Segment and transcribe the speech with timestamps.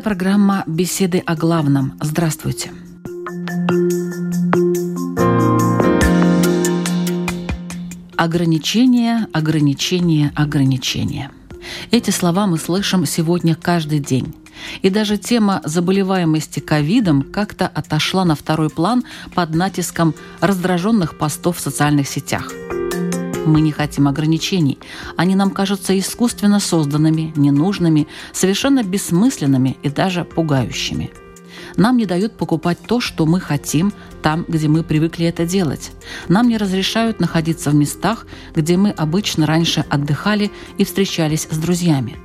[0.00, 1.92] Это программа «Беседы о главном».
[2.00, 2.72] Здравствуйте.
[8.16, 11.30] Ограничения, ограничения, ограничения.
[11.90, 14.34] Эти слова мы слышим сегодня каждый день.
[14.80, 19.04] И даже тема заболеваемости ковидом как-то отошла на второй план
[19.34, 22.50] под натиском раздраженных постов в социальных сетях.
[23.46, 24.78] Мы не хотим ограничений.
[25.16, 31.10] Они нам кажутся искусственно созданными, ненужными, совершенно бессмысленными и даже пугающими.
[31.76, 35.92] Нам не дают покупать то, что мы хотим, там, где мы привыкли это делать.
[36.28, 42.18] Нам не разрешают находиться в местах, где мы обычно раньше отдыхали и встречались с друзьями.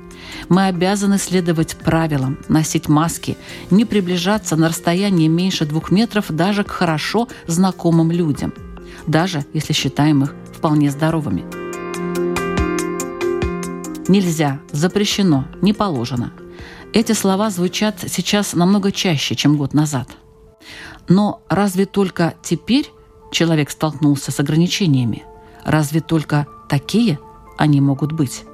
[0.48, 3.36] Мы обязаны следовать правилам, носить маски,
[3.70, 8.52] не приближаться на расстояние меньше двух метров даже к хорошо знакомым людям,
[9.06, 11.44] даже если считаем их вполне здоровыми.
[14.08, 16.32] Нельзя, запрещено, не положено.
[16.92, 20.08] Эти слова звучат сейчас намного чаще, чем год назад.
[21.08, 22.90] Но разве только теперь
[23.30, 25.24] человек столкнулся с ограничениями?
[25.64, 27.18] Разве только такие
[27.58, 28.44] они могут быть?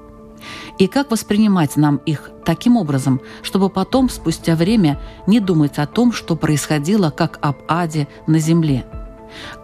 [0.79, 6.13] И как воспринимать нам их таким образом, чтобы потом, спустя время, не думать о том,
[6.13, 8.85] что происходило как об аде на земле–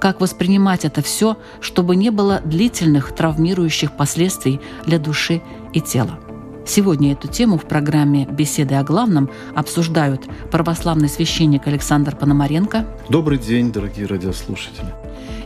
[0.01, 6.19] как воспринимать это все, чтобы не было длительных травмирующих последствий для души и тела.
[6.67, 12.87] Сегодня эту тему в программе «Беседы о главном» обсуждают православный священник Александр Пономаренко.
[13.09, 14.95] Добрый день, дорогие радиослушатели.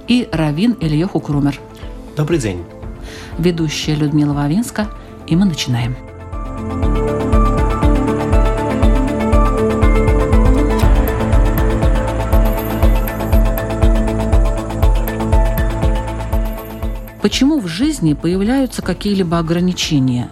[0.09, 1.61] И Равин Ильеху Крумер.
[2.17, 2.65] Добрый день.
[3.39, 4.89] Ведущая Людмила Вавинска.
[5.29, 5.97] И мы начинаем.
[17.23, 20.29] Почему в жизни появляются какие-либо ограничения?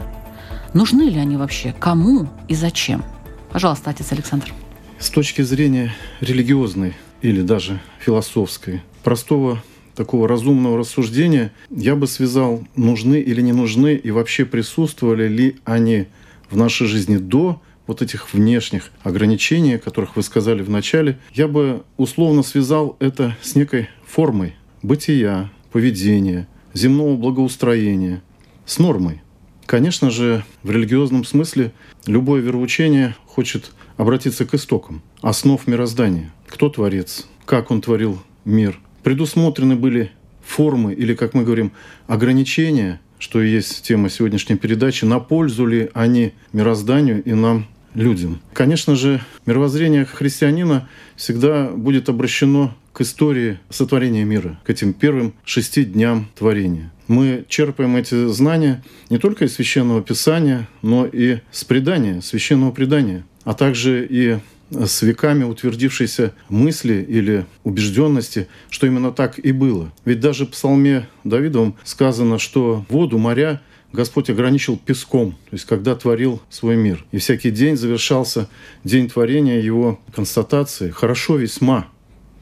[0.75, 1.73] Нужны ли они вообще?
[1.79, 3.05] Кому и зачем?
[3.53, 4.53] Пожалуйста, отец Александр.
[4.99, 9.63] С точки зрения религиозной или даже философской, простого
[9.95, 16.09] такого разумного рассуждения, я бы связал, нужны или не нужны, и вообще присутствовали ли они
[16.51, 21.85] в нашей жизни до вот этих внешних ограничений, которых вы сказали в начале, я бы
[21.97, 28.23] условно связал это с некой формой бытия, поведения, земного благоустроения
[28.67, 29.23] с нормой.
[29.67, 31.73] Конечно же, в религиозном смысле
[32.07, 36.33] любое вероучение хочет обратиться к истокам, основ мироздания.
[36.49, 37.27] Кто творец?
[37.45, 38.81] Как он творил мир?
[39.03, 40.11] Предусмотрены были
[40.45, 41.73] формы или, как мы говорим,
[42.07, 48.41] ограничения, что и есть тема сегодняшней передачи, на пользу ли они мирозданию и нам, людям.
[48.53, 55.85] Конечно же, мировоззрение христианина всегда будет обращено к истории сотворения мира, к этим первым шести
[55.85, 56.91] дням творения.
[57.07, 63.25] Мы черпаем эти знания не только из священного писания, но и с предания, священного предания,
[63.45, 64.39] а также и
[64.71, 69.93] с веками утвердившейся мысли или убежденности, что именно так и было.
[70.05, 73.61] Ведь даже в псалме Давидовом сказано, что воду, моря
[73.93, 77.05] Господь ограничил песком, то есть когда творил свой мир.
[77.11, 78.49] И всякий день завершался
[78.85, 81.89] день творения его констатации «хорошо весьма»,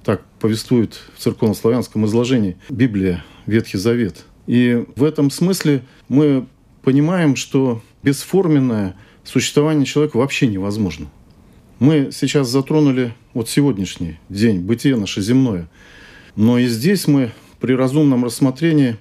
[0.05, 4.25] так повествует в церковно-славянском изложении Библия, Ветхий Завет.
[4.47, 6.47] И в этом смысле мы
[6.83, 11.09] понимаем, что бесформенное существование человека вообще невозможно.
[11.79, 15.69] Мы сейчас затронули вот сегодняшний день, бытие наше земное.
[16.37, 18.97] Но и здесь мы при разумном рассмотрении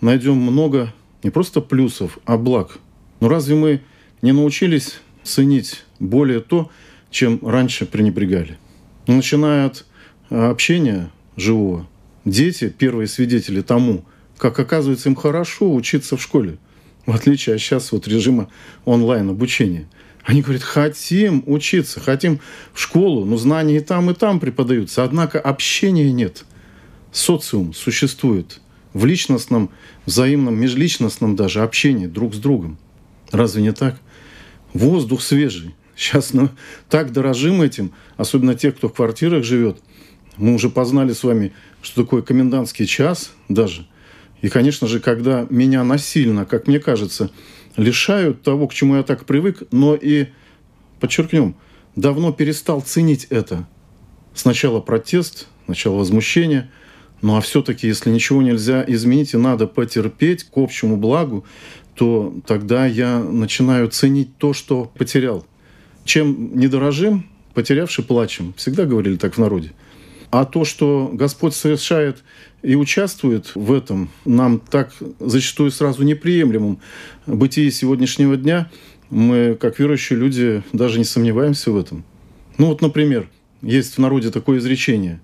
[0.00, 0.92] найдем много
[1.22, 2.78] не просто плюсов, а благ.
[3.20, 3.80] Но разве мы
[4.22, 6.70] не научились ценить более то,
[7.10, 8.58] чем раньше пренебрегали?
[9.06, 9.86] Начиная от
[10.30, 11.86] общения живого.
[12.24, 14.04] Дети– первые свидетели тому,
[14.36, 16.58] как оказывается им хорошо учиться в школе,
[17.06, 18.48] в отличие от сейчас вот режима
[18.84, 19.88] онлайн-обучения.
[20.24, 22.40] Они говорят, хотим учиться, хотим
[22.74, 25.02] в школу, но знания и там, и там преподаются.
[25.02, 26.44] Однако общения нет.
[27.12, 28.60] Социум существует
[28.92, 29.70] в личностном,
[30.06, 32.78] взаимном, межличностном даже общении друг с другом.
[33.30, 34.00] Разве не так?
[34.72, 35.74] Воздух свежий.
[35.96, 36.50] Сейчас ну,
[36.88, 39.78] так дорожим этим, особенно те, кто в квартирах живет–
[40.38, 41.52] мы уже познали с вами,
[41.82, 43.86] что такое комендантский час даже.
[44.40, 47.30] И, конечно же, когда меня насильно, как мне кажется,
[47.76, 50.26] лишают того, к чему я так привык, но и,
[51.00, 51.56] подчеркнем,
[51.96, 53.68] давно перестал ценить это.
[54.32, 56.70] сначала протест, сначала возмущение,
[57.20, 61.44] ну а все-таки, если ничего нельзя изменить и надо потерпеть к общему благу,
[61.94, 65.44] то тогда я начинаю ценить то, что потерял.
[66.04, 68.54] Чем не дорожим, потерявший плачем.
[68.56, 69.72] Всегда говорили так в народе.
[70.30, 72.22] А то, что Господь совершает
[72.62, 76.78] и участвует в этом, нам так зачастую сразу неприемлемым
[77.26, 78.70] бытии сегодняшнего дня,
[79.10, 82.04] мы, как верующие люди, даже не сомневаемся в этом.
[82.58, 83.28] Ну вот, например,
[83.62, 85.20] есть в народе такое изречение.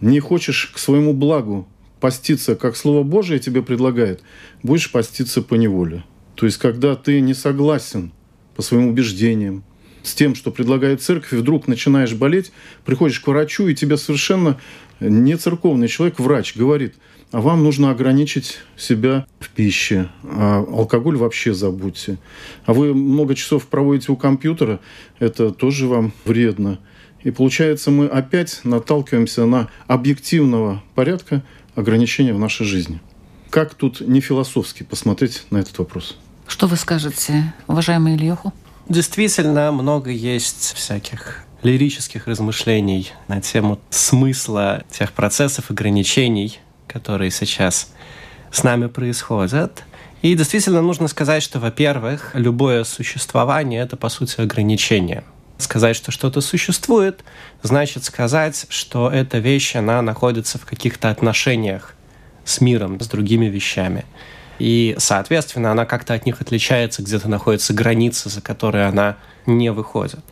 [0.00, 1.66] «Не хочешь к своему благу
[2.00, 4.22] поститься, как Слово Божие тебе предлагает,
[4.62, 6.04] будешь поститься по неволе».
[6.34, 8.12] То есть, когда ты не согласен
[8.56, 9.64] по своим убеждениям,
[10.02, 12.52] с тем, что предлагает церковь, и вдруг начинаешь болеть,
[12.84, 14.60] приходишь к врачу, и тебе совершенно
[15.00, 16.94] не церковный человек, врач, говорит,
[17.32, 22.18] а вам нужно ограничить себя в пище, а алкоголь вообще забудьте.
[22.64, 24.78] А вы много часов проводите у компьютера,
[25.18, 26.78] это тоже вам вредно.
[27.24, 31.42] И получается, мы опять наталкиваемся на объективного порядка
[31.74, 33.00] ограничения в нашей жизни.
[33.50, 36.16] Как тут не философски посмотреть на этот вопрос?
[36.46, 38.52] Что вы скажете, уважаемый Ильёху?
[38.88, 47.90] Действительно, много есть всяких лирических размышлений на тему смысла тех процессов, ограничений, которые сейчас
[48.52, 49.84] с нами происходят.
[50.20, 55.24] И действительно нужно сказать, что, во-первых, любое существование— это, по сути, ограничение.
[55.58, 57.24] Сказать, что что-то существует,
[57.62, 61.94] значит сказать, что эта вещь, она находится в каких-то отношениях
[62.44, 64.04] с миром, с другими вещами.
[64.58, 69.16] И, соответственно, она как-то от них отличается, где-то находится граница, за которой она
[69.46, 70.24] не выходит.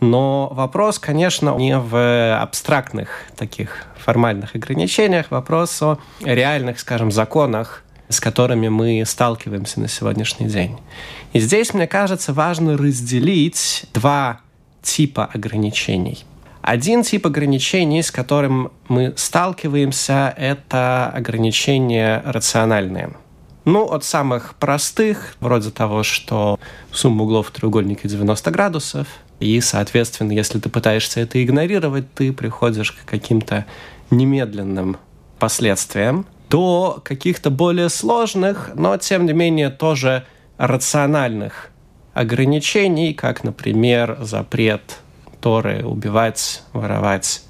[0.00, 8.18] Но вопрос, конечно, не в абстрактных таких формальных ограничениях, вопрос о реальных, скажем, законах, с
[8.18, 10.78] которыми мы сталкиваемся на сегодняшний день.
[11.32, 14.40] И здесь, мне кажется, важно разделить два
[14.82, 16.24] типа ограничений.
[16.62, 23.14] Один тип ограничений, с которым мы сталкиваемся, это ограничения рациональные–
[23.64, 26.58] ну, от самых простых, вроде того, что
[26.92, 29.06] сумма углов в треугольнике 90 градусов,
[29.38, 33.66] и, соответственно, если ты пытаешься это игнорировать, ты приходишь к каким-то
[34.10, 34.96] немедленным
[35.38, 40.26] последствиям, до каких-то более сложных, но, тем не менее, тоже
[40.58, 41.70] рациональных
[42.14, 44.98] ограничений, как, например, запрет
[45.40, 47.42] Торы убивать, воровать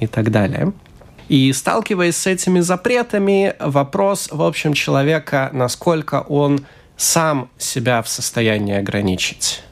[0.00, 0.72] и так далее–
[1.28, 6.64] и сталкиваясь с этими запретами, вопрос, в общем, человека, насколько он
[6.96, 9.62] сам себя в состоянии ограничить.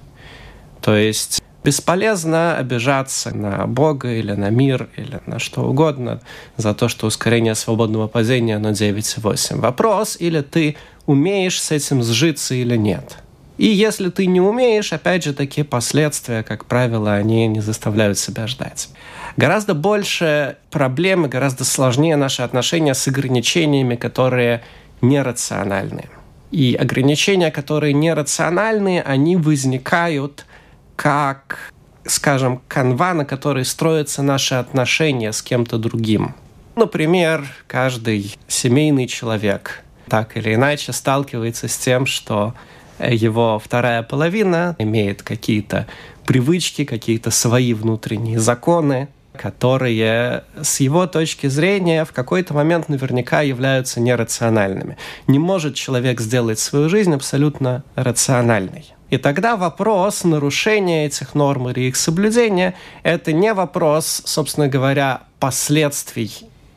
[0.83, 6.21] То есть бесполезно обижаться на Бога или на мир или на что угодно
[6.59, 9.59] за то, что ускорение свободного падения на 9,8.
[9.59, 10.77] Вопрос, или ты
[11.07, 13.17] умеешь с этим сжиться или нет.
[13.59, 18.47] И если ты не умеешь, опять же, такие последствия, как правило, они не заставляют себя
[18.47, 18.91] ждать.
[19.37, 24.63] Гораздо больше проблемы, гораздо сложнее наши отношения с ограничениями, которые
[25.01, 26.07] нерациональны.
[26.51, 30.47] И ограничения, которые нерациональные, они возникают
[30.95, 31.73] как,
[32.05, 36.35] скажем, канва, на которой строятся наши отношения с кем-то другим.
[36.77, 42.55] Например, каждый семейный человек так или иначе сталкивается с тем, что
[42.99, 45.87] его вторая половина имеет какие-то
[46.25, 54.01] привычки, какие-то свои внутренние законы, которые с его точки зрения в какой-то момент наверняка являются
[54.01, 54.97] нерациональными.
[55.27, 58.93] Не может человек сделать свою жизнь абсолютно рациональной.
[59.09, 62.75] И тогда вопрос нарушения этих норм или их соблюдения–
[63.05, 66.33] это не вопрос, собственно говоря, последствий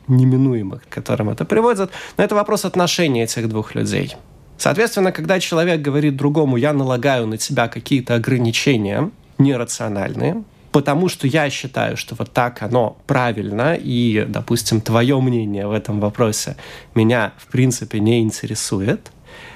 [0.06, 4.16] неминуемых, к которым это приводит, но это вопрос отношений этих двух людей.
[4.60, 11.48] Соответственно, когда человек говорит другому «я налагаю на тебя какие-то ограничения нерациональные», потому что я
[11.48, 16.56] считаю, что вот так оно правильно, и, допустим, твое мнение в этом вопросе
[16.94, 19.10] меня, в принципе, не интересует,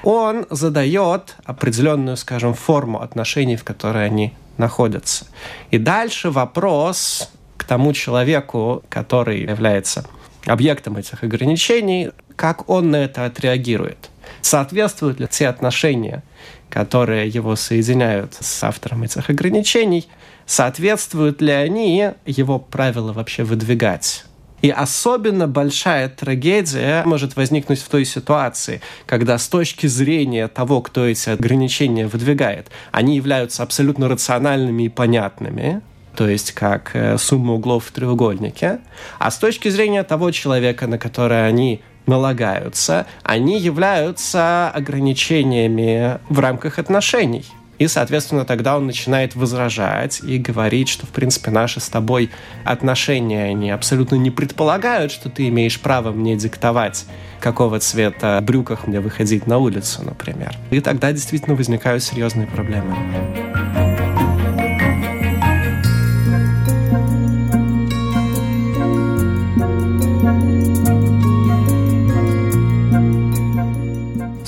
[0.04, 5.26] он задает определенную, скажем, форму отношений, в которой они находятся.
[5.70, 10.06] И дальше вопрос к тому человеку, который является
[10.46, 14.08] объектом этих ограничений, как он на это отреагирует.
[14.44, 16.22] Соответствуют ли те отношения,
[16.70, 20.08] которые его соединяют с автором этих ограничений–
[20.46, 24.24] соответствуют ли они его правила вообще выдвигать.
[24.62, 31.04] И особенно большая трагедия может возникнуть в той ситуации, когда с точки зрения того, кто
[31.06, 35.82] эти ограничения выдвигает, они являются абсолютно рациональными и понятными,
[36.16, 38.78] то есть как э, сумма углов в треугольнике,
[39.18, 46.78] а с точки зрения того человека, на который они налагаются, они являются ограничениями в рамках
[46.78, 47.44] отношений.
[47.78, 52.30] И, соответственно, тогда он начинает возражать и говорить, что, в принципе, наши с тобой
[52.64, 57.04] отношения, они абсолютно не предполагают, что ты имеешь право мне диктовать,
[57.40, 60.56] какого цвета брюках мне выходить на улицу, например.
[60.70, 63.93] И тогда действительно возникают серьезные проблемы.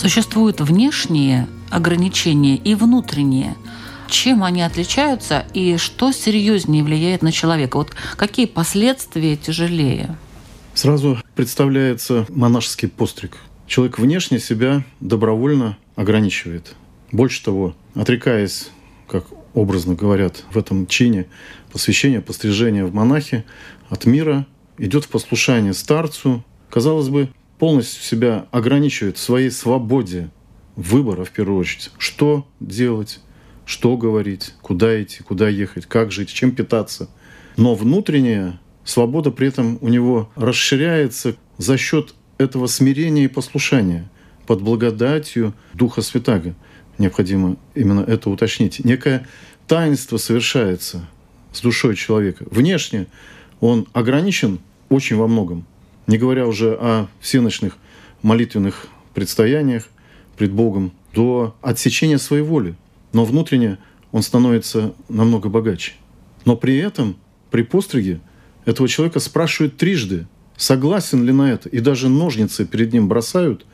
[0.06, 3.56] Существуют внешние ограничения и внутренние.
[4.08, 7.76] Чем они отличаются и что серьезнее влияет на человека?
[7.78, 10.16] Вот какие последствия тяжелее?
[10.74, 13.38] Сразу представляется монашеский постриг.
[13.66, 16.76] Человек внешне себя добровольно ограничивает.
[17.10, 18.68] Больше того, отрекаясь,
[19.08, 21.26] как образно говорят в этом чине,
[21.72, 23.44] посвящения, пострижения в монахи
[23.88, 24.46] от мира,
[24.78, 26.44] идет в послушание старцу.
[26.70, 30.30] Казалось бы, полностью себя ограничивает в своей свободе
[30.74, 33.20] выбора, в первую очередь, что делать,
[33.64, 37.08] что говорить, куда идти, куда ехать, как жить, чем питаться.
[37.56, 44.08] Но внутренняя свобода при этом у него расширяется за счет этого смирения и послушания
[44.46, 46.54] под благодатью Духа Святаго.
[46.98, 48.84] Необходимо именно это уточнить.
[48.84, 49.26] Некое
[49.66, 51.08] таинство совершается
[51.52, 52.44] с душой человека.
[52.50, 53.06] Внешне
[53.60, 54.60] он ограничен
[54.90, 55.66] очень во многом–
[56.06, 57.76] не говоря уже о всеночных
[58.22, 59.88] молитвенных предстояниях
[60.36, 62.74] пред Богом, до отсечения своей воли.
[63.12, 63.78] Но внутренне
[64.12, 65.92] он становится намного богаче.
[66.44, 67.16] Но при этом,
[67.50, 68.20] при постриге,
[68.66, 73.64] этого человека спрашивают трижды, согласен ли на это, и даже ножницы перед ним бросают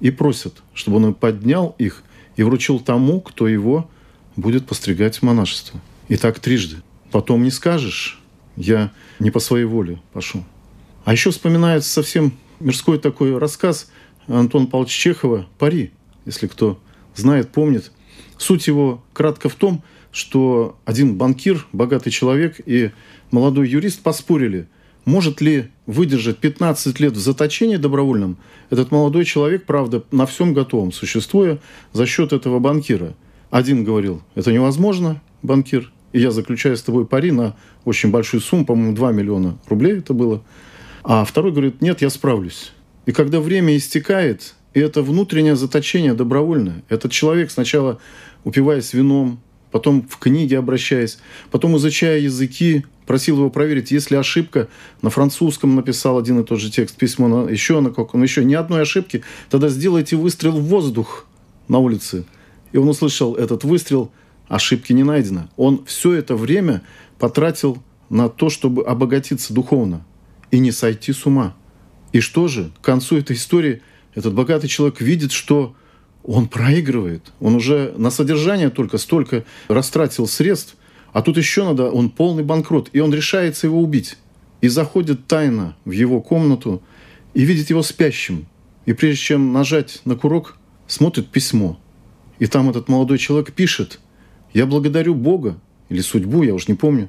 [0.00, 2.02] и просят, чтобы он поднял их
[2.36, 3.90] и вручил тому, кто его
[4.36, 5.80] будет постригать в монашество.
[6.08, 6.76] И так трижды.
[7.10, 8.20] Потом не скажешь,
[8.56, 10.44] я не по своей воле пошел.
[11.06, 13.88] А еще вспоминается совсем мирской такой рассказ
[14.26, 15.92] Антона Павловича Чехова «Пари»,
[16.24, 16.80] если кто
[17.14, 17.92] знает, помнит.
[18.38, 22.90] Суть его кратко в том, что один банкир, богатый человек и
[23.30, 24.66] молодой юрист поспорили,
[25.04, 28.36] может ли выдержать 15 лет в заточении добровольном
[28.70, 31.60] этот молодой человек, правда, на всем готовом, существуя
[31.92, 33.14] за счет этого банкира.
[33.50, 38.66] Один говорил, это невозможно, банкир, и я заключаю с тобой пари на очень большую сумму,
[38.66, 40.42] по-моему, 2 миллиона рублей это было–
[41.08, 42.72] а второй говорит, нет, я справлюсь.
[43.06, 48.00] И когда время истекает, и это внутреннее заточение добровольное, этот человек сначала
[48.42, 49.38] упиваясь вином,
[49.70, 51.18] потом в книге обращаясь,
[51.52, 54.66] потом изучая языки, просил его проверить, есть ли ошибка.
[55.00, 58.54] На французском написал один и тот же текст, письмо на, еще на каком, еще ни
[58.54, 59.22] одной ошибки.
[59.48, 61.26] Тогда сделайте выстрел в воздух
[61.68, 62.24] на улице.
[62.72, 64.10] И он услышал этот выстрел,
[64.48, 65.48] ошибки не найдено.
[65.56, 66.82] Он все это время
[67.20, 67.78] потратил
[68.10, 70.04] на то, чтобы обогатиться духовно
[70.50, 71.54] и не сойти с ума.
[72.12, 73.82] И что же, к концу этой истории
[74.14, 75.74] этот богатый человек видит, что
[76.24, 77.32] он проигрывает.
[77.38, 80.76] Он уже на содержание только столько растратил средств,
[81.12, 84.16] а тут еще надо, он полный банкрот, и он решается его убить.
[84.60, 86.82] И заходит тайно в его комнату
[87.34, 88.46] и видит его спящим.
[88.86, 91.78] И прежде чем нажать на курок, смотрит письмо.
[92.38, 94.00] И там этот молодой человек пишет,
[94.52, 97.08] «Я благодарю Бога, или судьбу, я уж не помню,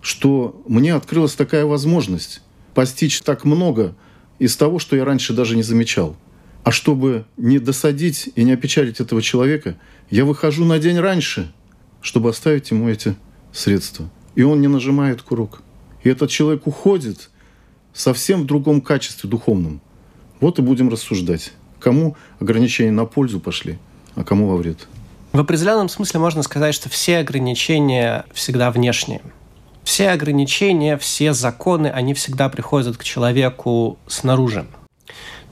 [0.00, 2.42] что мне открылась такая возможность
[2.76, 3.94] постичь так много
[4.38, 6.14] из того, что я раньше даже не замечал.
[6.62, 9.78] А чтобы не досадить и не опечалить этого человека,
[10.10, 11.50] я выхожу на день раньше,
[12.02, 13.16] чтобы оставить ему эти
[13.50, 14.10] средства.
[14.34, 15.62] И он не нажимает курок.
[16.04, 17.30] И этот человек уходит
[17.94, 19.80] совсем в другом качестве духовном.
[20.40, 23.78] Вот и будем рассуждать, кому ограничения на пользу пошли,
[24.16, 24.86] а кому во вред.
[25.32, 29.22] В определенном смысле можно сказать, что все ограничения всегда внешние
[29.86, 34.66] все ограничения, все законы, они всегда приходят к человеку снаружи.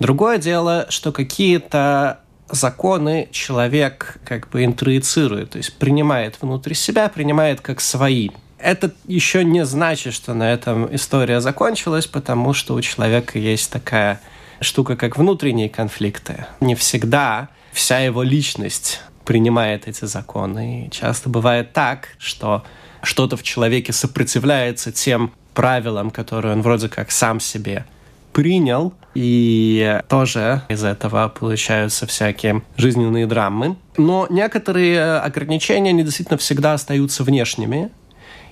[0.01, 2.19] Другое дело, что какие-то
[2.51, 8.31] законы человек как бы интроицирует, то есть принимает внутрь себя, принимает как свои.
[8.59, 14.21] Это еще не значит, что на этом история закончилась, потому что у человека есть такая
[14.61, 16.47] штука, как внутренние конфликты.
[16.59, 20.87] Не всегда вся его личность принимает эти законы.
[20.87, 22.65] И часто бывает так, что
[23.05, 27.87] что-то в человеке сопротивляется тем правилам, которые он вроде как сам себе
[28.33, 33.77] принял, и тоже из этого получаются всякие жизненные драмы.
[33.97, 37.91] Но некоторые ограничения, они действительно всегда остаются внешними,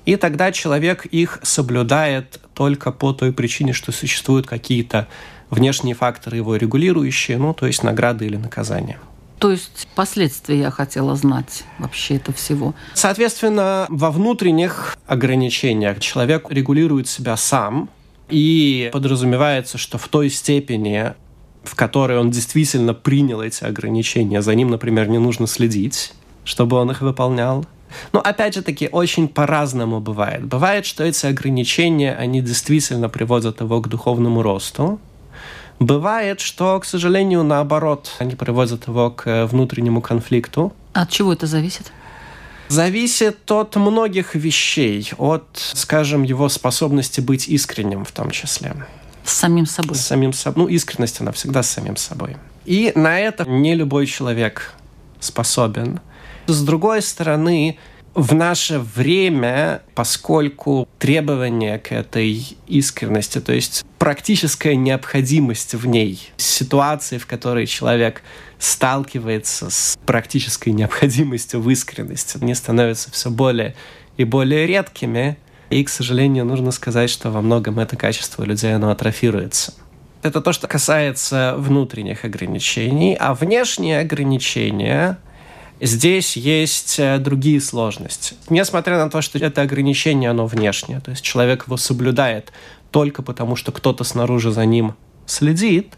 [0.04, 5.09] и тогда человек их соблюдает только по той причине, что существуют какие-то
[5.50, 8.99] внешние факторы его регулирующие, ну, то есть награды или наказания.
[9.42, 12.76] То есть последствия я хотела знать вообще это всего.
[12.94, 17.90] Соответственно, во внутренних ограничениях человек регулирует себя сам,
[18.28, 21.14] и подразумевается, что в той степени,
[21.64, 26.12] в которой он действительно принял эти ограничения, за ним, например, не нужно следить.
[26.44, 27.64] чтобы он их выполнял.
[28.12, 30.44] Но опять же таки, очень по-разному бывает.
[30.44, 34.99] Бывает, что эти ограничения, они действительно приводят его к духовному росту.
[35.79, 40.73] Бывает, что, к сожалению, наоборот, они приводят его к внутреннему конфликту.
[40.93, 41.91] От чего это зависит?
[42.69, 48.75] Зависит от многих вещей, от, скажем, его способности быть искренним в том числе.
[49.25, 49.97] С самим собой.
[49.97, 50.64] С самим собой.
[50.64, 52.37] Ну, искренность, она всегда с самим собой.
[52.64, 54.75] И на это не любой человек
[55.21, 56.00] способен.
[56.47, 57.79] С другой стороны,
[58.14, 67.19] в наше время, поскольку требования к этой искренности, то есть практическая необходимость в ней, ситуации,
[67.19, 68.23] в которой человек
[68.59, 73.75] сталкивается с практической необходимостью в искренности, они становятся все более
[74.16, 75.38] и более редкими,
[75.71, 79.73] и, к сожалению, нужно сказать, что во многом это качество людей, оно атрофируется.
[80.23, 85.19] Это то, что касается внутренних ограничений, а внешние ограничения
[85.84, 88.36] Здесь есть э, другие сложности.
[88.48, 92.52] Несмотря на то, что это ограничение, оно внешнее, то есть человек его соблюдает
[92.92, 94.94] только потому, что кто-то снаружи за ним
[95.26, 95.94] следит,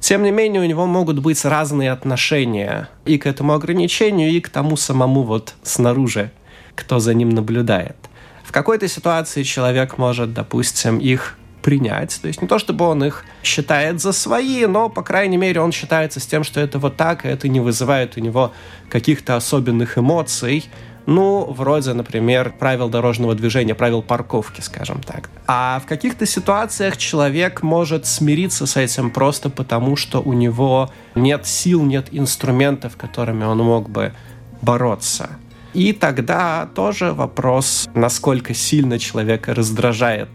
[0.00, 4.48] тем не менее у него могут быть разные отношения и к этому ограничению, и к
[4.48, 6.32] тому самому вот снаружи,
[6.74, 7.96] кто за ним наблюдает.
[8.42, 11.37] В какой-то ситуации человек может, допустим, их
[11.68, 12.18] принять.
[12.22, 15.70] То есть не то, чтобы он их считает за свои, но, по крайней мере, он
[15.70, 18.54] считается с тем, что это вот так, и это не вызывает у него
[18.88, 20.64] каких-то особенных эмоций.
[21.04, 25.28] Ну, вроде, например, правил дорожного движения, правил парковки, скажем так.
[25.46, 31.46] А в каких-то ситуациях человек может смириться с этим просто потому, что у него нет
[31.46, 34.14] сил, нет инструментов, которыми он мог бы
[34.62, 35.28] бороться.
[35.74, 40.30] И тогда тоже вопрос, насколько сильно человека раздражает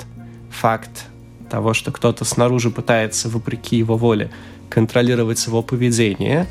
[0.51, 1.07] факт
[1.53, 4.31] того, что кто-то снаружи пытается, вопреки его воле,
[4.69, 6.47] контролировать его поведение,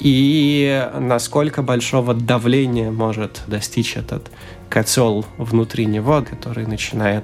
[0.00, 4.28] и насколько большого давления может достичь этот
[4.68, 7.22] котел внутри него, который начинает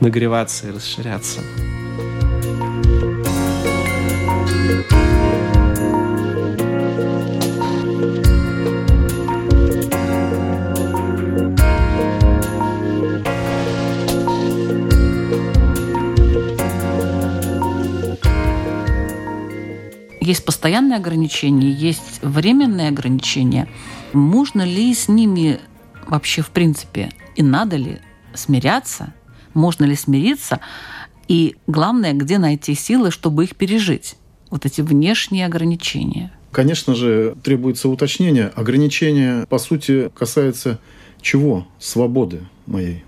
[0.00, 1.40] нагреваться и расширяться.
[20.28, 23.66] Есть постоянные ограничения, есть временные ограничения.
[24.12, 25.58] Можно ли с ними
[26.06, 28.00] вообще, в принципе, и надо ли
[28.34, 29.14] смиряться?
[29.54, 30.60] Можно ли смириться?
[31.28, 34.16] И главное, где найти силы, чтобы их пережить?
[34.50, 36.30] Вот эти внешние ограничения.
[36.52, 38.48] Конечно же, требуется уточнение.
[38.48, 40.78] Ограничения, по сути, касаются
[41.22, 41.66] чего?
[41.78, 43.02] Свободы моей.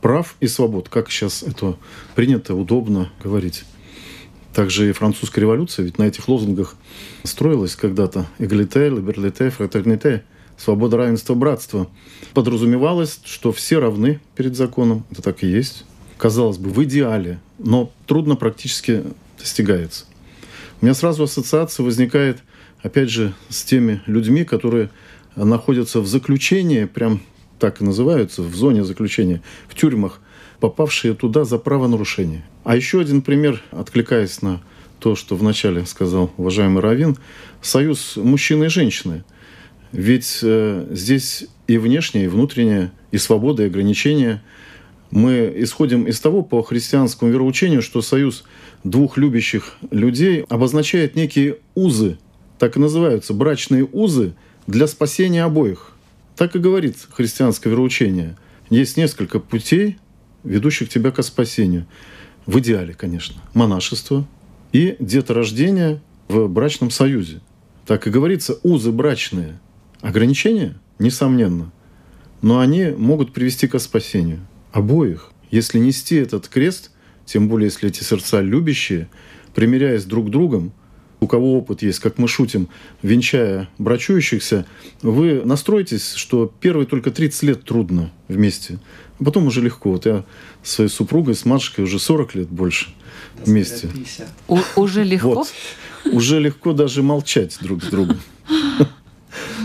[0.00, 0.88] Прав и свобод.
[0.88, 1.76] Как сейчас это
[2.14, 3.64] принято, удобно говорить.
[4.54, 6.74] Также и французская революция, ведь на этих лозунгах
[7.22, 10.24] строилась когда-то «эгалите», «либерлите», «фратерните»,
[10.56, 11.88] «свобода, равенство, братство».
[12.34, 15.04] Подразумевалось, что все равны перед законом.
[15.10, 15.84] Это так и есть.
[16.16, 19.04] Казалось бы, в идеале, но трудно практически
[19.38, 20.06] достигается.
[20.80, 22.38] У меня сразу ассоциация возникает,
[22.82, 24.90] опять же, с теми людьми, которые
[25.36, 27.20] находятся в заключении, прям
[27.58, 30.20] так и называются, в зоне заключения, в тюрьмах,
[30.60, 32.44] попавшие туда за правонарушение.
[32.64, 34.60] А еще один пример, откликаясь на
[34.98, 37.16] то, что вначале сказал уважаемый Равин,
[37.62, 39.24] союз мужчины и женщины.
[39.92, 44.42] Ведь э, здесь и внешнее, и внутреннее, и свобода, и ограничения.
[45.10, 48.44] Мы исходим из того по христианскому вероучению, что союз
[48.84, 52.18] двух любящих людей обозначает некие узы,
[52.58, 54.34] так и называются, брачные узы
[54.66, 55.92] для спасения обоих.
[56.36, 58.36] Так и говорит христианское вероучение.
[58.68, 59.96] Есть несколько путей
[60.44, 61.86] ведущих тебя к спасению.
[62.46, 64.26] В идеале, конечно, монашество
[64.72, 67.40] и деторождение в брачном союзе.
[67.86, 69.58] Так и говорится, узы брачные.
[70.00, 71.72] Ограничения, несомненно,
[72.42, 74.40] но они могут привести к спасению
[74.72, 75.32] обоих.
[75.50, 76.90] Если нести этот крест,
[77.24, 79.08] тем более если эти сердца любящие,
[79.54, 80.72] примиряясь друг к другом,
[81.20, 82.68] у кого опыт есть, как мы шутим,
[83.02, 84.66] венчая брачующихся,
[85.02, 88.78] вы настроитесь, что первые только 30 лет трудно вместе,
[89.18, 89.92] а потом уже легко.
[89.92, 90.24] Вот я
[90.62, 92.88] с своей супругой, с матушкой уже 40 лет больше
[93.44, 93.88] вместе.
[94.46, 95.34] У, уже легко?
[95.34, 95.48] Вот.
[96.04, 98.18] Уже легко даже молчать друг с другом.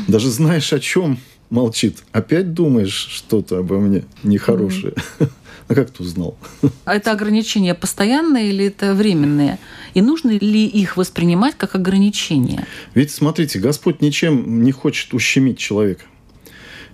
[0.08, 2.04] Даже знаешь, о чем молчит.
[2.12, 4.94] Опять думаешь что-то обо мне нехорошее.
[5.68, 6.38] А как ты узнал?
[6.86, 9.60] А это ограничения постоянные или это временные?
[9.94, 12.66] И нужно ли их воспринимать как ограничения?
[12.94, 16.06] Ведь, смотрите, Господь ничем не хочет ущемить человека.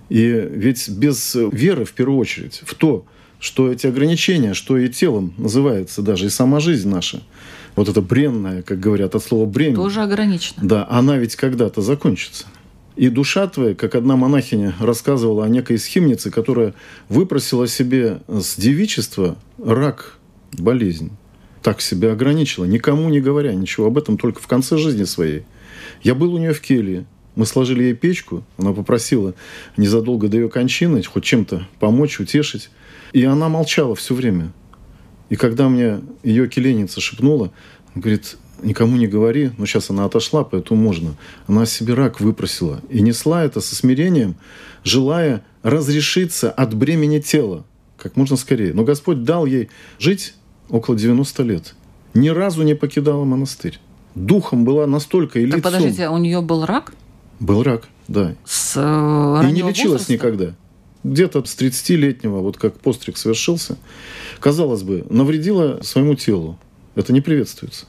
[0.10, 3.06] И ведь без веры, в первую очередь, в то,
[3.40, 7.22] что эти ограничения, что и телом называется даже, и сама жизнь наша,
[7.76, 9.76] вот эта бренная, как говорят, от слова бремя.
[9.76, 10.58] Тоже ограничена.
[10.62, 12.46] Да, она ведь когда-то закончится.
[13.00, 16.74] И душа твоя, как одна монахиня рассказывала о некой схимнице, которая
[17.08, 20.18] выпросила себе с девичества рак,
[20.52, 21.10] болезнь.
[21.64, 25.44] Так себя ограничила, никому не говоря ничего об этом, только в конце жизни своей.
[26.04, 27.06] Я был у нее в келье,
[27.38, 29.34] мы сложили ей печку, она попросила
[29.78, 32.70] незадолго до ее кончины хоть чем-то помочь, утешить.
[33.14, 34.52] И она молчала все время.
[35.30, 37.54] И когда мне ее келеница шепнула,
[37.96, 41.16] говорит, никому не говори, но сейчас она отошла, поэтому можно.
[41.48, 44.36] Она себе рак выпросила и несла это со смирением,
[44.84, 47.66] желая разрешиться от бремени тела
[48.00, 48.74] как можно скорее.
[48.74, 49.70] Но Господь дал ей
[50.00, 50.34] жить
[50.70, 51.76] около 90 лет.
[52.14, 53.80] Ни разу не покидала монастырь.
[54.16, 55.62] Духом была настолько и лицом.
[55.62, 56.94] Так подождите, а у нее был рак?
[57.40, 58.36] Был рак, да.
[58.46, 60.14] С э, И не лечилась возраста?
[60.14, 60.56] никогда.
[61.04, 63.78] Где-то с 30-летнего, вот как постриг совершился,
[64.40, 66.58] казалось бы, навредила своему телу.
[66.96, 67.86] Это не приветствуется.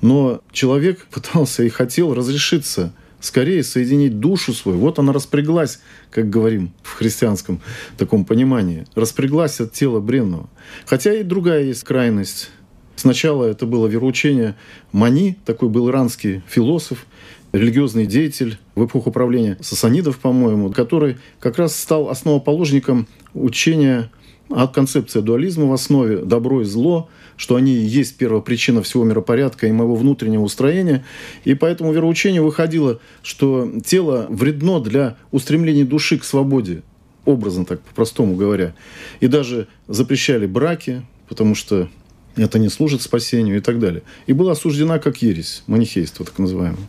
[0.00, 4.78] Но человек пытался и хотел разрешиться скорее соединить душу свою.
[4.78, 5.80] Вот она распряглась,
[6.10, 7.60] как говорим в христианском
[7.96, 10.48] таком понимании, распряглась от тела бренного.
[10.84, 12.50] Хотя и другая есть крайность.
[12.96, 14.56] Сначала это было вероучение
[14.92, 17.06] Мани, такой был иранский философ,
[17.52, 24.10] религиозный деятель в эпоху правления сасанидов, по-моему, который как раз стал основоположником учения
[24.50, 29.66] от концепции дуализма в основе добро и зло, что они и есть первопричина всего миропорядка
[29.66, 31.04] и моего внутреннего устроения.
[31.44, 36.82] И поэтому вероучение выходило, что тело вредно для устремления души к свободе,
[37.24, 38.74] образно так, по-простому говоря.
[39.20, 41.88] И даже запрещали браки, потому что
[42.36, 44.02] это не служит спасению и так далее.
[44.26, 46.86] И была осуждена как ересь, манихейство так называемое.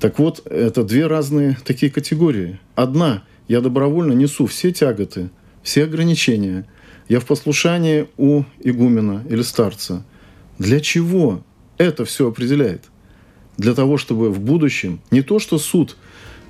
[0.00, 2.58] Так вот, это две разные такие категории.
[2.74, 5.30] Одна, я добровольно несу все тяготы,
[5.62, 6.66] все ограничения.
[7.12, 10.02] Я в послушании у игумена или старца.
[10.58, 11.42] Для чего
[11.76, 12.84] это все определяет?
[13.58, 15.98] Для того, чтобы в будущем не то, что суд,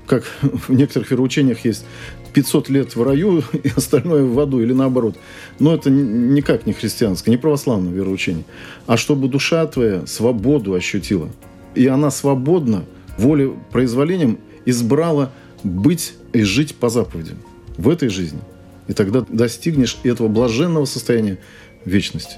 [0.06, 1.84] как в некоторых вероучениях есть
[2.32, 5.16] 500 лет в раю и остальное в аду, или наоборот.
[5.58, 8.44] Но это никак не христианское, не православное вероучение.
[8.86, 11.28] А чтобы душа твоя свободу ощутила.
[11.74, 12.84] И она свободна,
[13.18, 15.32] волепроизволением избрала
[15.64, 17.38] быть и жить по заповедям
[17.76, 18.38] в этой жизни.
[18.88, 21.38] И тогда достигнешь этого блаженного состояния
[21.84, 22.36] вечности.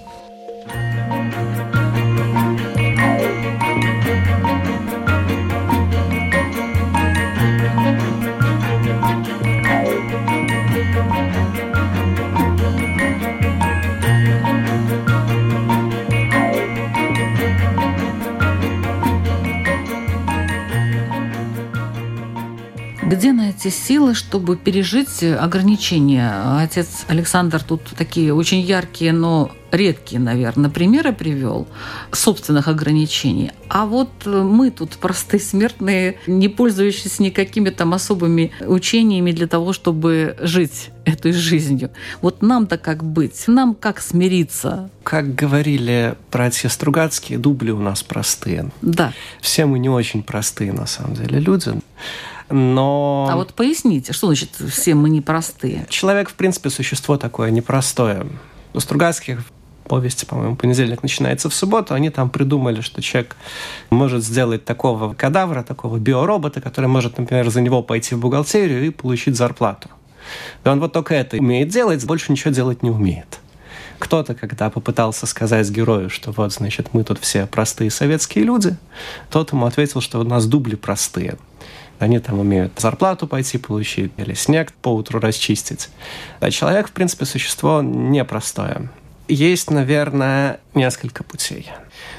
[23.64, 26.58] Найти силы, чтобы пережить ограничения?
[26.58, 31.66] Отец Александр тут такие очень яркие, но редкие, наверное, примеры привел
[32.12, 33.52] собственных ограничений.
[33.70, 40.36] А вот мы тут простые смертные, не пользующиеся никакими там особыми учениями для того, чтобы
[40.42, 41.90] жить этой жизнью.
[42.20, 43.44] Вот нам-то как быть?
[43.46, 44.90] Нам как смириться?
[45.04, 48.70] Как говорили братья Стругацкие, дубли у нас простые.
[48.82, 49.14] Да.
[49.40, 51.72] Все мы не очень простые, на самом деле, люди.
[52.50, 53.28] Но...
[53.30, 55.86] А вот поясните, что значит все мы непростые?
[55.88, 58.26] Человек, в принципе, существо такое непростое.
[58.74, 59.40] У Стругацких
[59.84, 63.36] повести, по-моему, понедельник начинается в субботу, они там придумали, что человек
[63.90, 68.90] может сделать такого кадавра, такого биоробота, который может, например, за него пойти в бухгалтерию и
[68.90, 69.90] получить зарплату.
[70.64, 73.40] И он вот только это умеет делать, больше ничего делать не умеет.
[73.98, 78.76] Кто-то, когда попытался сказать герою, что вот, значит, мы тут все простые советские люди,
[79.30, 81.36] тот ему ответил, что у нас дубли простые.
[81.98, 85.88] Они там умеют зарплату пойти получить или снег по утру расчистить.
[86.40, 88.88] А человек, в принципе, существо непростое.
[89.28, 91.70] Есть, наверное, несколько путей.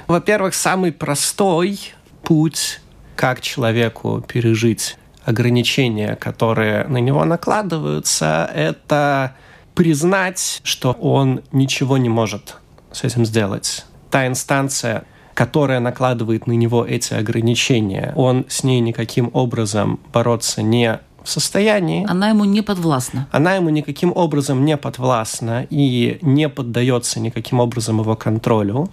[0.07, 1.79] Во-первых, самый простой
[2.23, 2.79] путь,
[3.15, 9.35] как человеку пережить ограничения, которые на него накладываются, это
[9.75, 12.57] признать, что он ничего не может
[12.91, 13.85] с этим сделать.
[14.09, 15.03] Та инстанция,
[15.35, 22.05] которая накладывает на него эти ограничения, он с ней никаким образом бороться не в состоянии.
[22.09, 23.27] Она ему не подвластна.
[23.31, 28.89] Она ему никаким образом не подвластна и не поддается никаким образом его контролю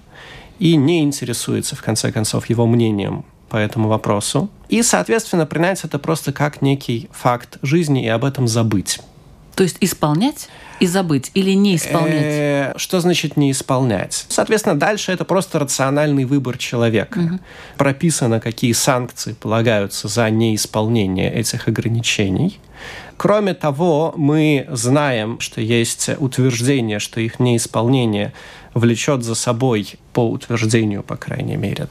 [0.58, 4.50] и не интересуется, в конце концов, его мнением по этому вопросу.
[4.68, 9.00] И, соответственно, принять это просто как некий факт жизни и об этом забыть.
[9.54, 10.48] То есть исполнять
[10.82, 12.24] и забыть или не исполнять?
[12.24, 14.26] Э, Что значит не исполнять?
[14.28, 17.20] Соответственно, дальше это просто рациональный выбор человека.
[17.20, 17.40] Мгм.
[17.76, 22.58] Прописано, какие санкции полагаются за неисполнение этих ограничений.
[23.16, 28.32] Кроме того, мы знаем, что есть утверждение, что их неисполнение
[28.74, 31.86] влечет за собой, по утверждению, по крайней мере,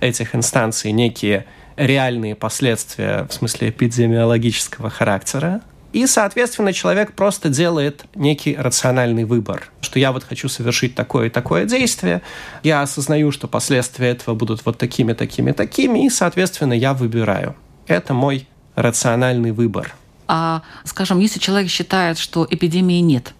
[0.00, 5.62] этих инстанций некие реальные последствия в смысле эпидемиологического характера.
[5.96, 11.30] И, соответственно, человек просто делает некий рациональный выбор, что я вот хочу совершить такое и
[11.30, 12.20] такое действие,
[12.62, 17.56] я осознаю, что последствия этого будут вот такими, такими, такими, и, соответственно, я выбираю.
[17.86, 19.94] Это мой рациональный выбор.
[20.28, 23.32] А, скажем, если человек считает, что эпидемии нет,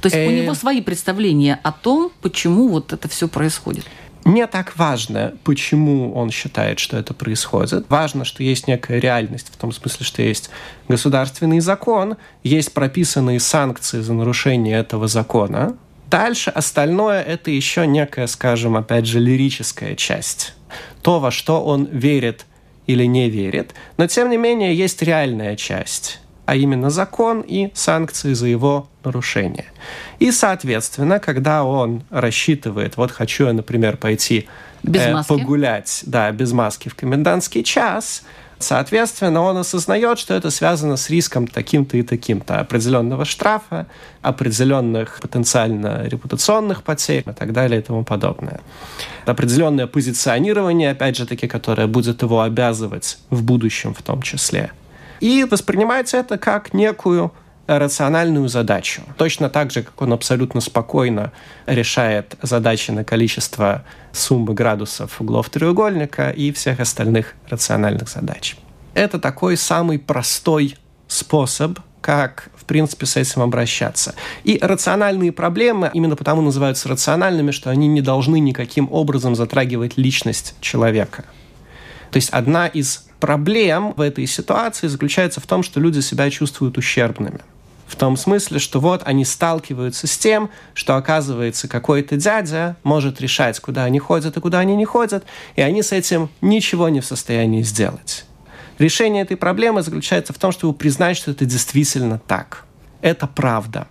[0.00, 0.40] то есть у Э.
[0.42, 3.84] него свои представления о том, почему вот это все происходит.
[4.26, 7.86] Не так важно, почему он считает, что это происходит.
[7.88, 10.50] Важно, что есть некая реальность, в том смысле, что есть
[10.88, 15.76] государственный закон, есть прописанные санкции за нарушение этого закона.
[16.10, 20.54] Дальше остальное– это еще некая, скажем, опять же, лирическая часть.
[21.02, 22.46] То, во что он верит
[22.88, 23.74] или не верит.
[23.96, 29.66] Но, тем не менее, есть реальная часть а именно закон и санкции за его нарушение.
[30.18, 34.48] И, соответственно, когда он рассчитывает, вот хочу я, например, пойти
[34.82, 35.28] Без э, маски.
[35.28, 38.22] погулять, да, без маски в комендантский час,
[38.58, 43.86] Соответственно, он осознает, что это связано с риском таким-то и таким-то определенного штрафа,
[44.22, 48.60] определенных потенциально репутационных потерь и так далее и тому подобное.
[49.26, 54.72] Определенное позиционирование, опять же таки, которое будет его обязывать в будущем в том числе.
[55.20, 57.32] И воспринимается это как некую
[57.66, 59.02] рациональную задачу.
[59.16, 61.32] Точно так же, как он абсолютно спокойно
[61.66, 68.56] решает задачи на количество суммы градусов углов треугольника и всех остальных рациональных задач.
[68.94, 70.76] Это такой самый простой
[71.08, 74.14] способ, как, в принципе, с этим обращаться.
[74.44, 80.54] И рациональные проблемы именно потому называются рациональными, что они не должны никаким образом затрагивать личность
[80.60, 81.24] человека.
[82.12, 86.78] То есть одна из проблем в этой ситуации заключается в том, что люди себя чувствуют
[86.78, 87.40] ущербными.
[87.86, 93.60] В том смысле, что вот они сталкиваются с тем, что оказывается какой-то дядя может решать,
[93.60, 95.24] куда они ходят и куда они не ходят,
[95.54, 98.24] и они с этим ничего не в состоянии сделать.
[98.78, 102.64] Решение этой проблемы заключается в том, чтобы признать, что это действительно так.
[103.00, 103.86] Это правда.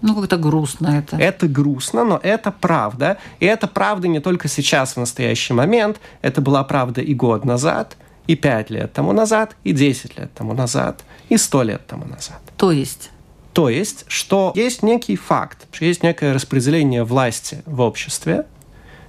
[0.00, 1.16] Ну, как-то грустно это.
[1.16, 3.18] Это грустно, но это правда.
[3.38, 6.00] И это правда не только сейчас, в настоящий момент.
[6.22, 10.52] Это была правда и год назад, и пять лет тому назад, и десять лет тому
[10.54, 12.40] назад, и сто лет тому назад.
[12.56, 13.10] То есть
[13.52, 18.46] То есть, что есть некий факт, что есть некое распределение власти в обществе,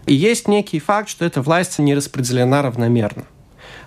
[0.07, 3.25] и есть некий факт, что эта власть не распределена равномерно.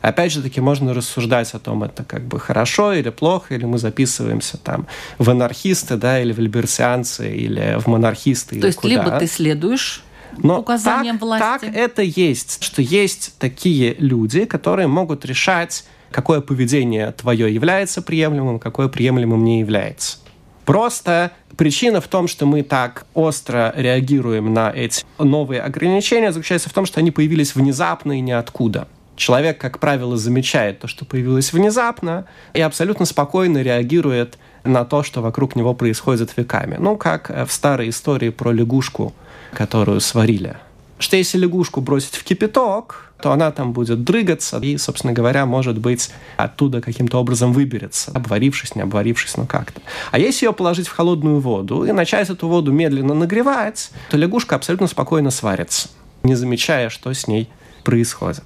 [0.00, 3.78] Опять же таки, можно рассуждать о том, это как бы хорошо или плохо, или мы
[3.78, 4.86] записываемся там
[5.18, 8.88] в анархисты, да, или в либертианцы, или в монархисты, То или есть куда.
[8.90, 10.04] либо ты следуешь
[10.38, 11.64] Но указаниям так, власти.
[11.64, 18.58] так это есть, что есть такие люди, которые могут решать, какое поведение твое является приемлемым,
[18.58, 20.18] какое приемлемым не является.
[20.64, 26.72] Просто причина в том, что мы так остро реагируем на эти новые ограничения, заключается в
[26.72, 28.88] том, что они появились внезапно и ниоткуда.
[29.16, 35.20] Человек, как правило, замечает то, что появилось внезапно, и абсолютно спокойно реагирует на то, что
[35.22, 36.76] вокруг него происходит веками.
[36.80, 39.14] Ну, как в старой истории про лягушку,
[39.54, 40.56] которую сварили.
[40.98, 45.78] Что если лягушку бросить в кипяток, то она там будет дрыгаться и, собственно говоря, может
[45.78, 49.80] быть, оттуда каким-то образом выберется, обварившись, не обварившись, но как-то.
[50.12, 54.56] А если ее положить в холодную воду и начать эту воду медленно нагревать, то лягушка
[54.56, 55.88] абсолютно спокойно сварится,
[56.22, 57.48] не замечая, что с ней
[57.82, 58.44] происходит.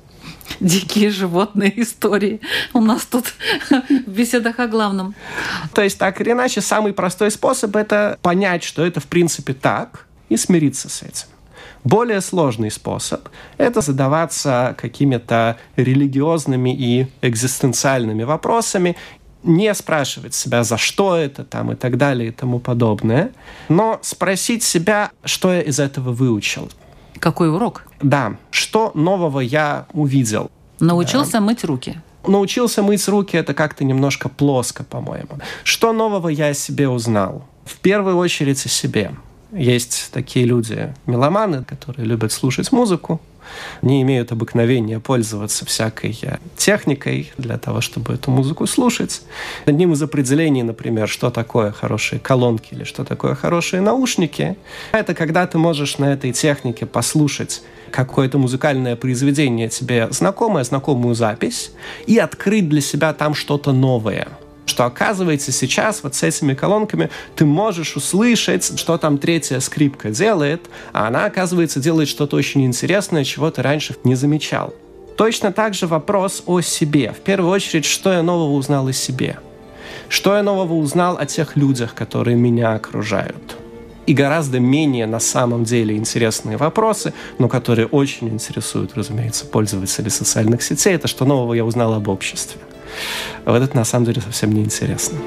[0.61, 2.41] дикие животные истории.
[2.73, 3.35] У нас тут
[3.71, 5.15] в беседах о главном.
[5.75, 10.07] То есть, так или иначе, самый простой способ– это понять, что это в принципе так,
[10.29, 11.27] и смириться с этим.
[11.85, 18.97] Более сложный способ– это задаваться какими-то религиозными и экзистенциальными вопросами,
[19.45, 23.31] не спрашивать себя, за что это там и так далее и тому подобное,
[23.69, 26.71] но спросить себя, что я из этого выучил.
[27.19, 27.87] Какой урок?
[28.03, 30.51] Да, что нового я увидел.
[30.81, 32.01] Научился мыть руки.
[32.27, 35.39] Научился мыть руки, это как-то немножко плоско, по-моему.
[35.63, 37.47] Что нового я о себе узнал?
[37.65, 39.13] В первую очередь о себе.
[39.53, 43.21] Есть такие люди, меломаны, которые любят слушать музыку,
[43.81, 49.23] не имеют обыкновения пользоваться всякой э, техникой для того, чтобы эту музыку слушать.
[49.65, 54.59] Одним из определений, например, что такое хорошие колонки или что такое хорошие наушники,
[54.93, 61.71] это когда ты можешь на этой технике послушать какое-то музыкальное произведение тебе знакомое, знакомую запись,
[62.07, 64.29] и открыть для себя там что-то новое–
[64.69, 70.69] что оказывается сейчас вот с этими колонками ты можешь услышать, что там третья скрипка делает,
[70.93, 74.75] а она, оказывается, делает что-то очень интересное, чего ты раньше не замечал.
[75.17, 77.13] Точно так же вопрос о себе.
[77.13, 79.39] В первую очередь, что я нового узнал о себе?
[80.09, 83.57] Что я нового узнал о тех людях, которые меня окружают?
[84.09, 90.63] и гораздо менее на самом деле интересные вопросы, но которые очень интересуют, разумеется, пользователей социальных
[90.63, 92.59] сетей, это что нового я узнал об обществе.
[93.45, 95.19] Вот это на самом деле совсем не интересно.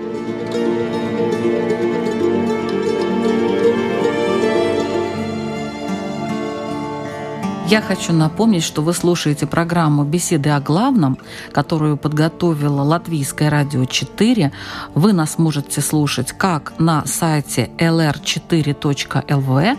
[7.71, 11.17] Я хочу напомнить, что вы слушаете программу «Беседы о главном»,
[11.53, 14.51] которую подготовила Латвийское радио 4.
[14.93, 19.77] Вы нас можете слушать как на сайте lr4.lv,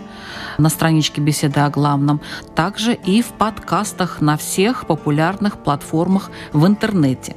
[0.57, 2.19] на страничке «Беседы о главном»,
[2.55, 7.35] также и в подкастах на всех популярных платформах в интернете.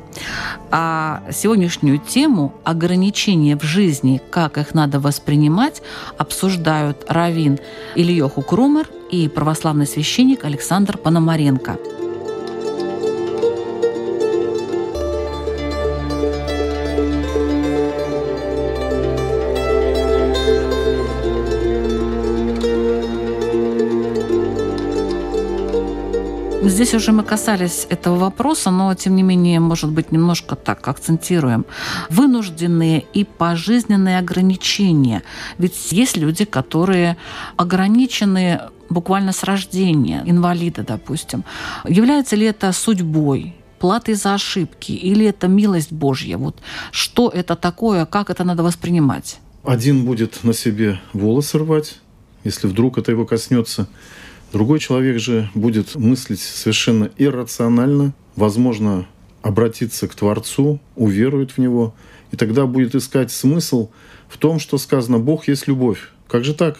[0.71, 5.83] А сегодняшнюю тему ограничения в жизни, как их надо воспринимать,
[6.17, 7.59] обсуждают Равин
[7.95, 11.79] Ильёху Крумер и православный священник Александр Пономаренко–
[26.77, 31.65] Здесь уже мы касались этого вопроса, но тем не менее, может быть, немножко так акцентируем.
[32.11, 35.23] Вынужденные и пожизненные ограничения.
[35.59, 37.17] Ведь есть люди, которые
[37.57, 41.45] ограничены буквально с рождения, инвалиды, допустим.
[41.89, 43.55] Является ли это судьбой?
[43.79, 46.39] платой за ошибки или это милость Божья?
[46.39, 46.57] Вот
[46.93, 49.39] что это такое, как это надо воспринимать?
[49.63, 51.99] Один будет на себе волосы рвать,
[52.45, 53.89] если вдруг это его коснется.
[54.53, 59.07] Другой человек же будет мыслить совершенно иррационально, возможно,
[59.43, 61.95] обратиться к Творцу, уверует в Него,
[62.31, 63.91] и тогда будет искать смысл
[64.29, 66.11] в том, что сказано «Бог есть любовь».
[66.29, 66.79] Как же так?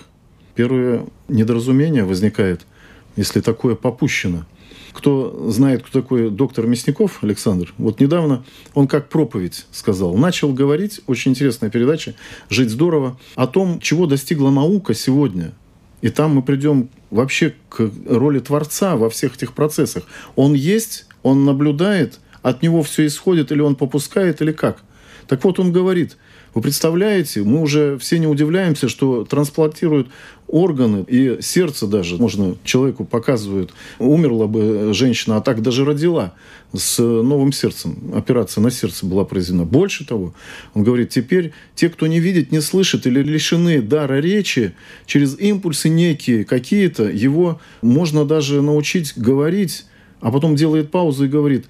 [0.57, 2.67] Первое недоразумение возникает,
[3.15, 4.45] если такое попущено.
[4.93, 10.17] Кто знает, кто такой доктор Мясников Александр, вот недавно он как проповедь сказал.
[10.17, 12.15] Начал говорить, очень интересная передача
[12.49, 15.53] «Жить здорово», о том, чего достигла наука сегодня–
[16.03, 20.05] и там мы придем вообще к роли Творца во всех этих процессах.
[20.35, 24.83] Он есть, он наблюдает, от него все исходит, или он попускает, или как.
[25.27, 26.17] Так вот, он говорит,
[26.55, 30.09] вы представляете, мы уже все не удивляемся, что трансплантируют
[30.49, 32.17] органы и сердце даже.
[32.17, 36.35] Можно человеку показывают, умерла бы женщина, а так даже родила
[36.75, 38.13] с новым сердцем.
[38.15, 39.65] Операция на сердце была произведена.
[39.65, 40.35] Больше того,
[40.75, 44.75] он говорит, теперь те, кто не видит, не слышит или лишены дара речи,
[45.07, 49.87] через импульсы некие какие-то, его можно даже научить говорить,
[50.21, 51.67] а потом делает паузу и говорит,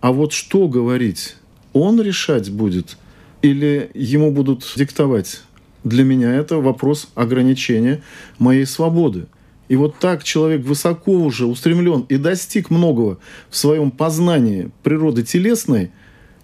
[0.00, 1.36] а вот что говорить?
[1.72, 2.96] Он решать будет–
[3.42, 5.42] или ему будут диктовать.
[5.84, 8.02] Для меня это вопрос ограничения
[8.38, 9.26] моей свободы.
[9.68, 15.92] И вот так человек высоко уже устремлен и достиг многого в своем познании природы телесной,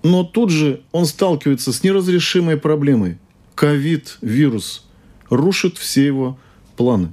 [0.02, 3.18] но тут же он сталкивается с неразрешимой проблемой.
[3.56, 4.86] Ковид-вирус
[5.28, 6.38] рушит все его
[6.76, 7.12] планы.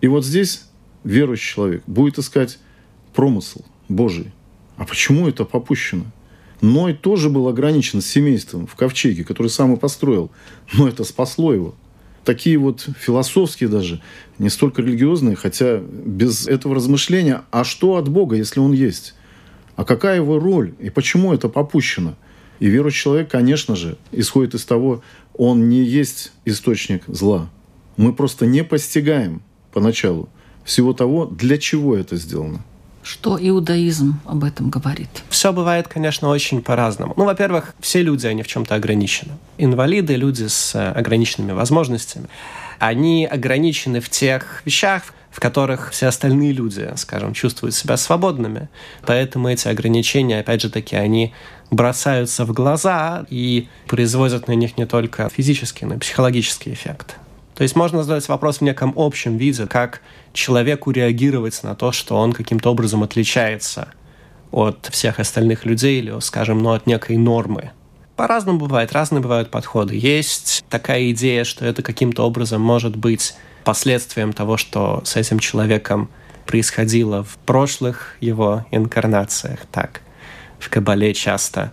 [0.00, 0.64] И вот здесь
[1.04, 2.58] верующий человек будет искать
[3.14, 4.32] промысл Божий.
[4.76, 6.04] А почему это попущено?
[6.62, 10.30] Ной тоже был ограничен семейством в ковчеге, который сам и построил.
[10.72, 11.74] Но это спасло его.
[12.24, 14.00] Такие вот философские даже,
[14.38, 19.14] не столько религиозные, хотя без этого размышления, а что от Бога, если Он есть?
[19.74, 20.74] А какая его роль?
[20.78, 22.14] И почему это попущено?
[22.60, 25.02] И верующий человек, конечно же, исходит из того,
[25.34, 27.50] он не есть источник зла.
[27.96, 30.28] Мы просто не постигаем поначалу
[30.64, 32.64] всего того, для чего это сделано.
[33.02, 35.08] Что иудаизм об этом говорит?
[35.28, 37.14] Все бывает, конечно, очень по-разному.
[37.16, 39.32] Ну, во-первых, все люди, они в чем-то ограничены.
[39.58, 42.28] Инвалиды, люди с э, ограниченными возможностями,
[42.78, 48.68] они ограничены в тех вещах, в которых все остальные люди, скажем, чувствуют себя свободными.
[49.04, 51.32] Поэтому эти ограничения, опять же таки, они
[51.70, 57.16] бросаются в глаза и производят на них не только физический, но и психологический эффект.
[57.54, 60.00] То есть можно задать вопрос в неком общем виде, как
[60.32, 63.88] человеку реагировать на то, что он каким-то образом отличается
[64.50, 67.72] от всех остальных людей или, скажем, ну, от некой нормы.
[68.16, 69.96] По-разному бывает, разные бывают подходы.
[69.96, 73.34] Есть такая идея, что это каким-то образом может быть
[73.64, 76.10] последствием того, что с этим человеком
[76.46, 79.60] происходило в прошлых его инкарнациях.
[79.70, 80.02] Так,
[80.58, 81.72] в Кабале часто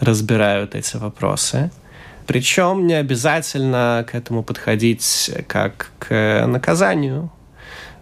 [0.00, 1.70] разбирают эти вопросы.
[2.26, 7.30] Причем не обязательно к этому подходить как к наказанию.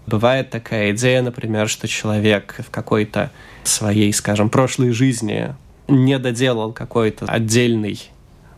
[0.06, 3.30] Бывает такая идея, например, что человек в какой-то
[3.64, 5.54] своей, скажем, прошлой жизни
[5.88, 8.00] не доделал какой-то отдельный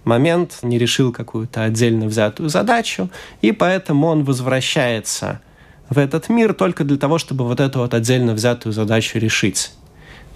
[0.04, 3.10] момент, не решил какую-то отдельно взятую задачу,
[3.42, 5.40] и поэтому он возвращается
[5.88, 9.72] в этот мир только для того, чтобы вот эту вот отдельно взятую задачу решить.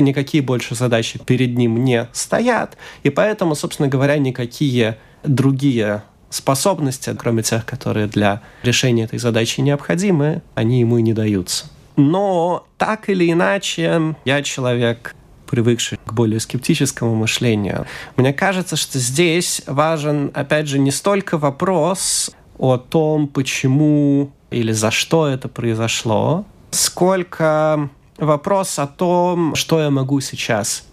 [0.00, 7.42] Никакие больше задачи перед ним не стоят, и поэтому, собственно говоря, никакие другие способности, кроме
[7.42, 11.66] тех, которые для решения этой задачи необходимы, они ему и не даются.
[11.96, 15.14] Но так или иначе, я человек
[15.46, 17.84] привыкший к более скептическому мышлению.
[18.16, 24.92] Мне кажется, что здесь важен, опять же, не столько вопрос о том, почему или за
[24.92, 27.90] что это произошло, сколько
[28.20, 30.84] вопрос о том, что я могу сейчас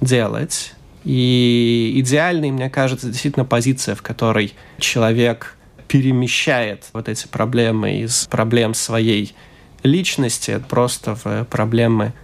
[0.00, 0.74] делать.
[1.04, 5.56] И идеальной, мне кажется, действительно позиция, в которой человек
[5.86, 9.34] перемещает вот эти проблемы из проблем своей
[9.82, 12.14] личности просто в проблемы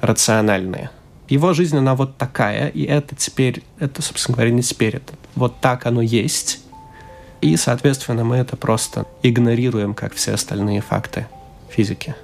[0.00, 0.90] рациональные.
[1.28, 5.60] Его жизнь, она вот такая, и это теперь, это, собственно говоря, не теперь, это вот
[5.60, 6.60] так оно есть.
[7.40, 11.26] И, соответственно, мы это просто игнорируем, как все остальные факты
[11.70, 12.14] физики.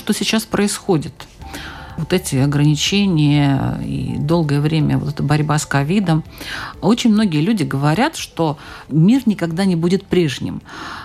[0.00, 1.12] Что сейчас происходит.
[1.98, 6.24] Вот эти ограничения и долгое время вот эта борьба с ковидом.
[6.80, 8.56] Очень многие люди говорят, что
[8.88, 10.62] мир никогда не будет прежним.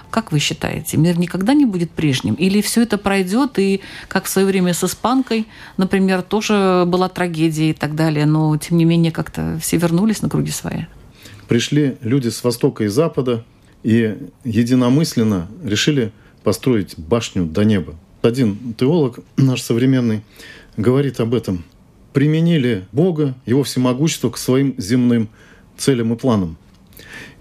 [0.09, 2.35] Как вы считаете, мир никогда не будет прежним?
[2.35, 7.71] Или все это пройдет, и как в свое время с испанкой, например, тоже была трагедия
[7.71, 10.83] и так далее, но тем не менее как-то все вернулись на круги свои?
[11.49, 13.43] Пришли люди с востока и запада
[13.83, 14.15] и
[14.45, 17.95] единомысленно решили построить башню до неба
[18.25, 20.21] один теолог наш современный
[20.77, 21.63] говорит об этом.
[22.13, 25.29] Применили Бога, Его всемогущество к своим земным
[25.77, 26.57] целям и планам.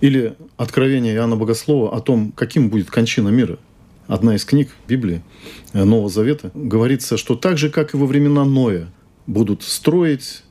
[0.00, 3.58] Или откровение Иоанна Богослова о том, каким будет кончина мира.
[4.06, 5.22] Одна из книг Библии
[5.72, 8.88] Нового Завета говорится, что так же, как и во времена Ноя,
[9.26, 10.42] будут строить,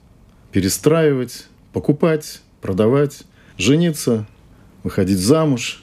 [0.52, 3.24] перестраивать, покупать, продавать,
[3.58, 4.28] жениться,
[4.84, 5.83] выходить замуж,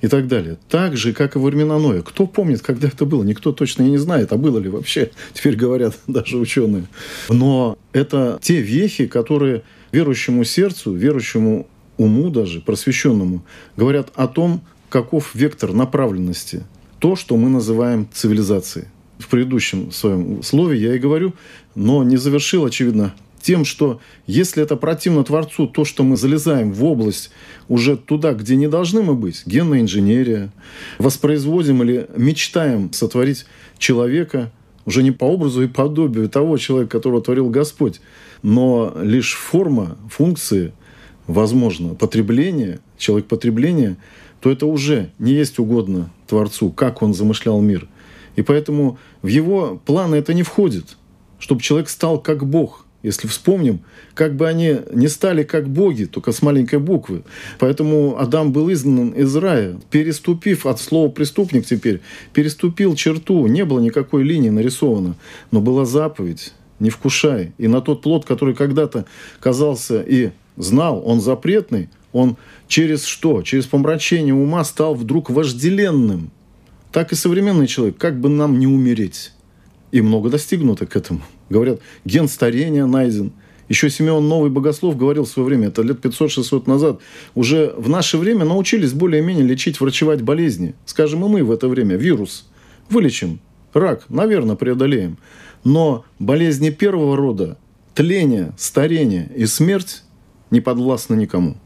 [0.00, 0.58] и так далее.
[0.68, 2.02] Так же, как и во времена Ноя.
[2.02, 3.22] Кто помнит, когда это было?
[3.22, 6.86] Никто точно не знает, а было ли вообще, теперь говорят даже ученые.
[7.28, 13.42] Но это те вехи, которые верующему сердцу, верующему уму даже, просвещенному,
[13.76, 16.64] говорят о том, каков вектор направленности.
[16.98, 18.86] То, что мы называем цивилизацией.
[19.18, 21.34] В предыдущем своем слове я и говорю,
[21.74, 26.84] но не завершил, очевидно, тем, что если это противно Творцу, то, что мы залезаем в
[26.84, 27.30] область
[27.68, 30.52] уже туда, где не должны мы быть, генная инженерия,
[30.98, 33.46] воспроизводим или мечтаем сотворить
[33.78, 34.52] человека
[34.84, 38.00] уже не по образу и подобию того человека, которого творил Господь,
[38.42, 40.72] но лишь форма, функции,
[41.26, 43.98] возможно, потребление, человек потребления,
[44.40, 47.86] то это уже не есть угодно Творцу, как он замышлял мир.
[48.36, 50.96] И поэтому в его планы это не входит,
[51.38, 53.80] чтобы человек стал как Бог– если вспомним,
[54.14, 57.22] как бы они не стали как боги, только с маленькой буквы.
[57.58, 62.00] Поэтому Адам был изгнан из рая, переступив от слова «преступник» теперь,
[62.32, 65.14] переступил черту, не было никакой линии нарисовано,
[65.50, 67.52] но была заповедь «не вкушай».
[67.58, 69.06] И на тот плод, который когда-то
[69.38, 72.36] казался и знал, он запретный, он
[72.66, 73.42] через что?
[73.42, 76.30] Через помрачение ума стал вдруг вожделенным.
[76.90, 79.32] Так и современный человек, как бы нам не умереть.
[79.92, 81.20] И много достигнуто к этому.
[81.50, 83.32] Говорят, ген старения найден.
[83.68, 87.00] Еще Симеон Новый Богослов говорил в свое время, это лет 500-600 назад,
[87.34, 90.74] уже в наше время научились более-менее лечить, врачевать болезни.
[90.86, 92.46] Скажем, и мы в это время вирус
[92.88, 93.40] вылечим,
[93.74, 95.18] рак, наверное, преодолеем.
[95.64, 97.58] Но болезни первого рода,
[97.94, 100.02] тление, старение и смерть
[100.50, 101.56] не подвластны никому.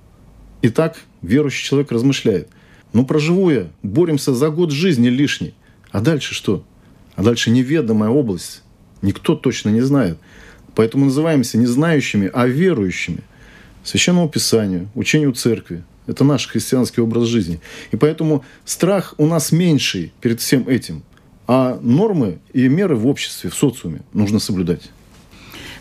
[0.62, 2.48] Итак, верующий человек размышляет.
[2.92, 5.54] Ну, проживу я, боремся за год жизни лишний.
[5.90, 6.64] А дальше что?
[7.14, 8.62] А дальше неведомая область.
[9.02, 10.18] Никто точно не знает.
[10.74, 13.22] Поэтому называемся не знающими, а верующими.
[13.84, 15.82] Священному Писанию, учению Церкви.
[16.06, 17.60] Это наш христианский образ жизни.
[17.90, 21.02] И поэтому страх у нас меньший перед всем этим.
[21.46, 24.90] А нормы и меры в обществе, в социуме нужно соблюдать.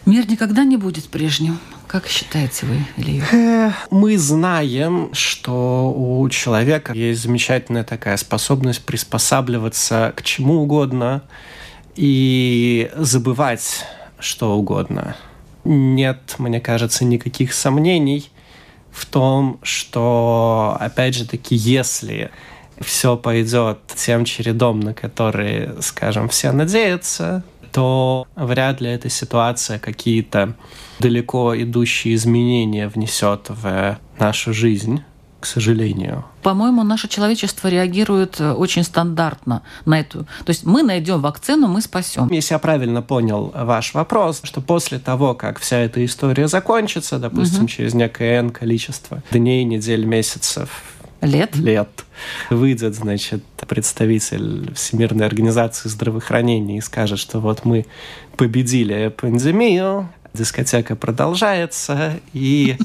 [0.05, 1.59] Мир никогда не будет прежним.
[1.85, 3.23] Как считаете вы, Илья?
[3.31, 11.21] Э, мы знаем, что у человека есть замечательная такая способность приспосабливаться к чему угодно
[11.95, 13.85] и забывать
[14.19, 15.15] что угодно.
[15.63, 18.29] Нет, мне кажется, никаких сомнений
[18.91, 22.31] в том, что, опять же таки, если
[22.79, 30.55] все пойдет тем чередом, на который, скажем, все надеются, то вряд ли эта ситуация какие-то
[30.99, 35.03] далеко идущие изменения внесет в нашу жизнь.
[35.41, 36.23] К сожалению.
[36.43, 40.19] По-моему, наше человечество реагирует э, очень стандартно на эту.
[40.23, 42.29] То есть мы найдем вакцину, мы спасем.
[42.31, 47.63] Если я правильно понял ваш вопрос, что после того, как вся эта история закончится, допустим,
[47.63, 47.67] угу.
[47.67, 50.69] через некое N количество дней, недель, месяцев,
[51.21, 51.55] лет.
[51.55, 51.89] лет
[52.49, 57.85] выйдет, значит, представитель Всемирной организации здравоохранения и скажет, что вот мы
[58.37, 62.77] победили пандемию, дискотека продолжается, и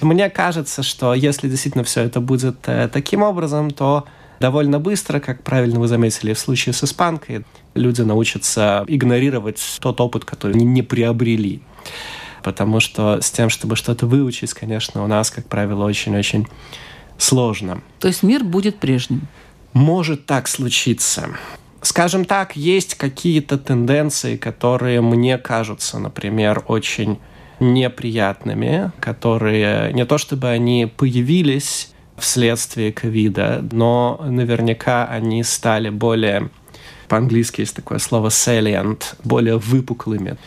[0.00, 4.06] мне кажется, что если действительно все это будет э, таким образом, то
[4.40, 10.24] довольно быстро, как правильно вы заметили в случае с испанкой, люди научатся игнорировать тот опыт,
[10.24, 11.62] который они не приобрели.
[12.42, 16.46] Потому что с тем, чтобы что-то выучить, конечно, у нас, как правило, очень-очень
[17.16, 17.80] сложно.
[18.00, 19.22] То есть мир будет прежним?
[19.72, 21.30] Может так случиться.
[21.84, 27.18] Скажем так, есть какие-то тенденции, которые мне кажутся, например, очень
[27.60, 36.48] неприятными, которые не то чтобы они появились вследствие ковида, но наверняка они стали более,
[37.08, 40.38] по-английски есть такое слово salient, более выпуклыми.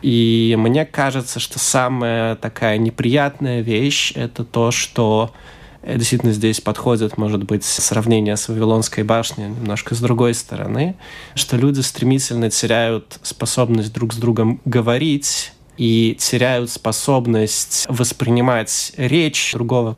[0.00, 5.34] И мне кажется, что самая такая неприятная вещь— это то, что
[5.86, 10.96] действительно здесь подходит, может быть, сравнение с Вавилонской башней немножко с другой стороны,
[11.34, 19.96] что люди стремительно теряют способность друг с другом говорить и теряют способность воспринимать речь другого.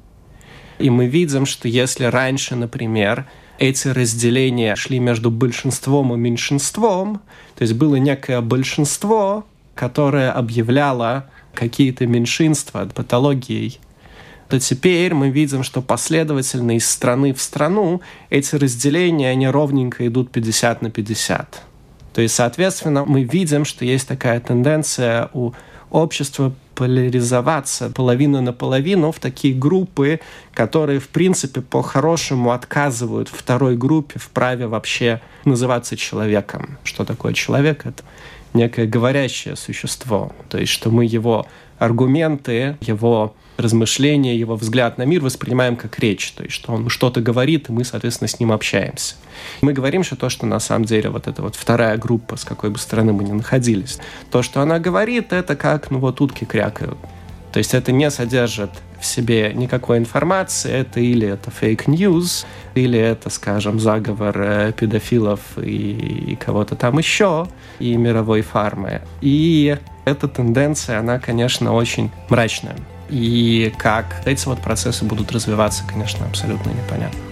[0.79, 3.27] И мы видим, что если раньше, например,
[3.59, 7.21] эти разделения шли между большинством и меньшинством,
[7.57, 13.81] то есть было некое большинство, которое объявляло какие-то меньшинства патологией
[14.49, 20.31] то теперь мы видим, что последовательно из страны в страну эти разделения, они ровненько идут
[20.31, 21.63] 50 на 50.
[22.15, 25.53] То есть, соответственно, мы видим, что есть такая тенденция у
[25.91, 30.21] общества поляризоваться половина на половину в такие группы,
[30.55, 36.79] которые, в принципе, по-хорошему отказывают второй группе в праве вообще называться человеком.
[36.85, 37.85] Что такое человек?
[37.85, 38.03] Это
[38.55, 40.33] некое говорящее существо.
[40.49, 41.47] То есть, что мы его
[41.79, 47.21] аргументы, его размышления, его взгляд на мир воспринимаем как речь, то есть что он что-то
[47.21, 49.17] говорит, и мы, соответственно, с ним общаемся.
[49.63, 52.71] Мы говорим, что то, что на самом деле вот эта вот вторая группа, с какой
[52.71, 53.99] бы стороны мы ни находились,
[54.31, 56.99] то, что она говорит, это как, ну вот утки крякают.
[57.53, 58.71] То есть это не содержит
[59.01, 65.41] в себе никакой информации, это или это fake news, или это, скажем, заговор э, педофилов
[65.57, 67.47] и, и кого-то там еще,
[67.79, 69.03] и мировой фармы.
[69.21, 72.77] И эта тенденция, она, конечно, очень мрачная.
[73.11, 77.28] И как эти вот процессы будут развиваться, конечно, абсолютно непонятно.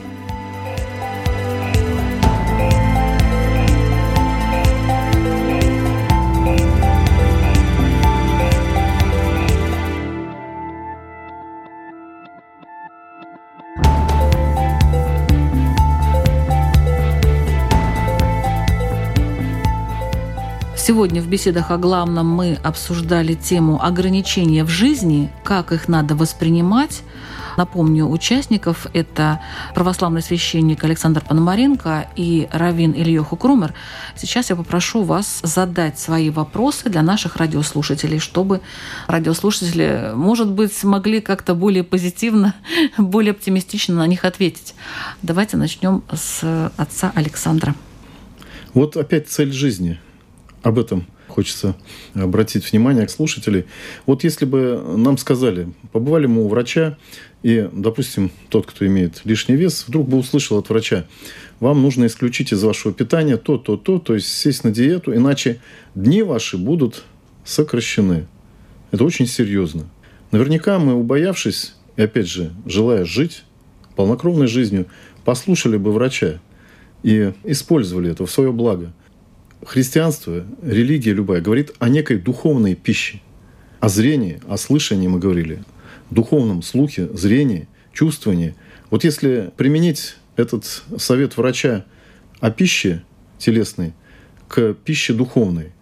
[20.79, 27.03] Сегодня в беседах о главном мы обсуждали тему ограничения в жизни, как их надо воспринимать.
[27.57, 29.41] Напомню, участников– это
[29.75, 33.73] православный священник Александр Пономаренко и раввин Ильёху Крумер.
[34.17, 38.61] Сейчас я попрошу вас задать свои вопросы для наших радиослушателей, чтобы
[39.07, 42.55] радиослушатели, может быть, могли как-то более позитивно,
[42.99, 44.75] более оптимистично на них ответить.
[45.23, 47.75] Давайте начнем с отца Александра.
[48.75, 49.99] Вот опять цель жизни–
[50.67, 51.77] об этом хочется
[52.15, 53.67] обратить внимание к слушателей.
[54.05, 56.99] Вот если бы нам сказали, побывали мы у врача,
[57.45, 61.07] и, допустим, тот, кто имеет лишний вес, вдруг бы услышал от врача,
[61.61, 65.61] вам нужно исключить из вашего питания то, то, то, то есть сесть на диету, иначе
[65.95, 67.05] дни ваши будут
[67.45, 68.27] сокращены.
[68.91, 69.85] Это очень серьезно.
[70.33, 73.45] Наверняка мы, убоявшись, и опять же, желая жить
[73.95, 74.87] полнокровной жизнью,
[75.25, 76.41] послушали бы врача
[77.05, 78.93] и использовали это в свое благо–
[79.65, 83.21] христианство, религия любая говорит о некой духовной пище.
[83.81, 85.63] О зрении, о слышании мы говорили,
[86.11, 88.55] духовном слухе, зрении, чувствовании.
[88.91, 91.85] Вот если применить этот совет врача
[92.41, 93.03] о пище
[93.39, 93.93] телесной
[94.49, 95.73] к пище духовной,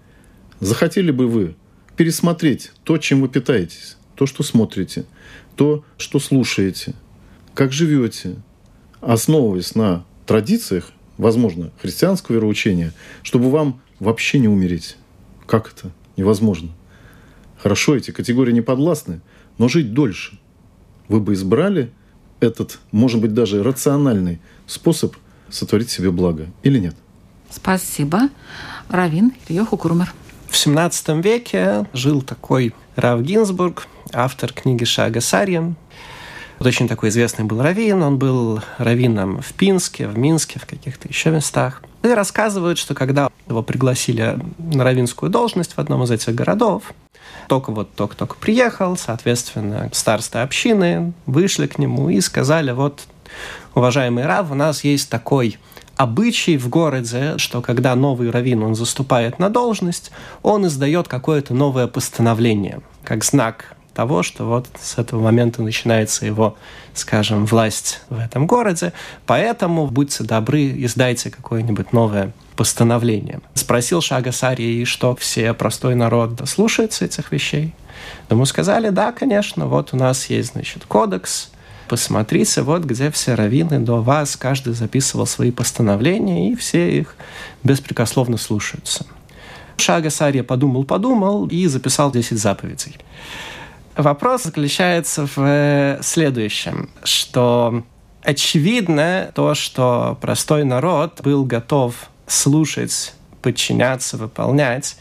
[0.60, 1.54] захотели бы вы
[1.96, 5.04] пересмотреть то, чем вы питаетесь, то, что смотрите,
[5.56, 6.94] то, что слушаете,
[7.54, 8.36] как живете,
[9.00, 12.92] основываясь на традициях возможно, христианского вероучения,
[13.22, 14.96] чтобы вам вообще не умереть.
[15.46, 15.90] Как это?
[16.16, 16.70] Невозможно.
[17.58, 19.20] Хорошо, эти категории не подвластны,
[19.58, 20.38] но жить дольше.
[21.08, 21.90] Вы бы избрали
[22.40, 25.16] этот, может быть, даже рациональный способ
[25.48, 26.96] сотворить себе благо или нет?
[27.50, 28.28] Спасибо.
[28.88, 30.12] Равин Ильёху Курмер.
[30.48, 35.76] В 17 веке жил такой Рав Гинзбург, автор книги Шага Сарьян,
[36.64, 41.06] Вот очень такой известный был раввин, он был раввином в Пинске, в Минске, в каких-то
[41.08, 41.82] еще местах.
[42.02, 46.94] И рассказывают, что когда его пригласили на раввинскую должность в одном из этих городов,
[47.48, 53.02] только вот только-только приехал, соответственно, старосты общины вышли к нему и сказали, вот,
[53.74, 55.58] уважаемый Рав, у нас есть такой
[55.96, 60.12] обычай в городе, что когда новый раввин, он заступает на должность,
[60.42, 66.56] он издает какое-то новое постановление, как знак того, что вот с этого момента начинается его,
[66.92, 68.92] скажем, власть в этом городе.
[69.26, 73.40] Поэтому будьте добры, издайте какое-нибудь новое постановление.
[73.54, 77.74] Спросил Шага Сарии, что все простой народ слушается этих вещей.
[78.30, 81.50] Ему сказали, да, конечно, вот у нас есть, значит, кодекс,
[81.88, 87.16] посмотрите, вот где все раввины до вас, каждый записывал свои постановления, и все их
[87.62, 89.06] беспрекословно слушаются.
[89.76, 92.96] Шага Сария подумал-подумал и записал 10 заповедей.
[93.96, 97.84] Вопрос заключается в э, следующем, что
[98.24, 101.94] очевидно то, что простой народ был готов
[102.26, 104.96] слушать, подчиняться, выполнять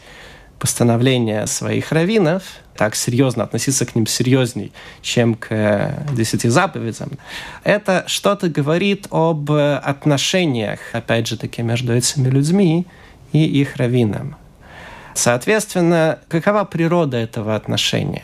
[0.60, 2.44] постановления своих раввинов,
[2.76, 4.72] так серьезно относиться к ним серьезней,
[5.02, 7.18] чем к э, десяти заповедям,
[7.64, 12.86] это что-то говорит об отношениях, опять же таки, между этими людьми
[13.32, 14.36] и их раввином.
[15.14, 18.22] Соответственно, какова природа этого отношения?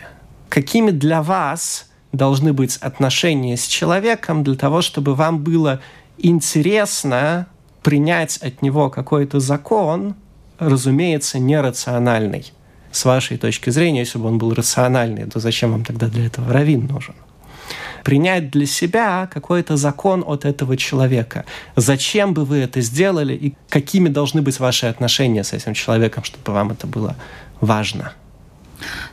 [0.51, 5.80] Какими для вас должны быть отношения с человеком для того, чтобы вам было
[6.18, 7.46] интересно
[7.82, 10.16] принять от него какой-то закон,
[10.59, 12.53] разумеется, нерациональный.
[12.90, 16.53] С вашей точки зрения, если бы он был рациональный, то зачем вам тогда для этого
[16.53, 17.14] раввин нужен?
[18.03, 21.44] Принять для себя какой-то закон от этого человека.
[21.76, 26.53] Зачем бы вы это сделали и какими должны быть ваши отношения с этим человеком, чтобы
[26.53, 27.14] вам это было
[27.61, 28.14] важно?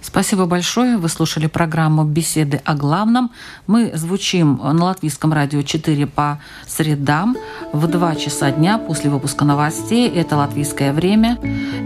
[0.01, 0.97] Спасибо большое.
[0.97, 3.31] Вы слушали программу «Беседы о главном».
[3.67, 7.35] Мы звучим на Латвийском радио 4 по средам
[7.73, 10.09] в 2 часа дня после выпуска новостей.
[10.09, 11.37] Это латвийское время.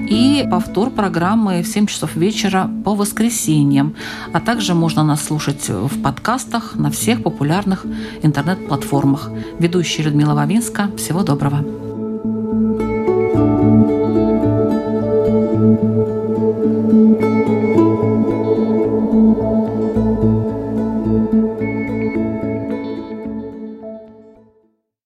[0.09, 3.95] И повтор программы в 7 часов вечера по воскресеньям.
[4.34, 7.86] А также можно нас слушать в подкастах на всех популярных
[8.21, 9.29] интернет-платформах.
[9.59, 10.89] Ведущая Людмила Вавинска.
[10.97, 11.80] Всего доброго.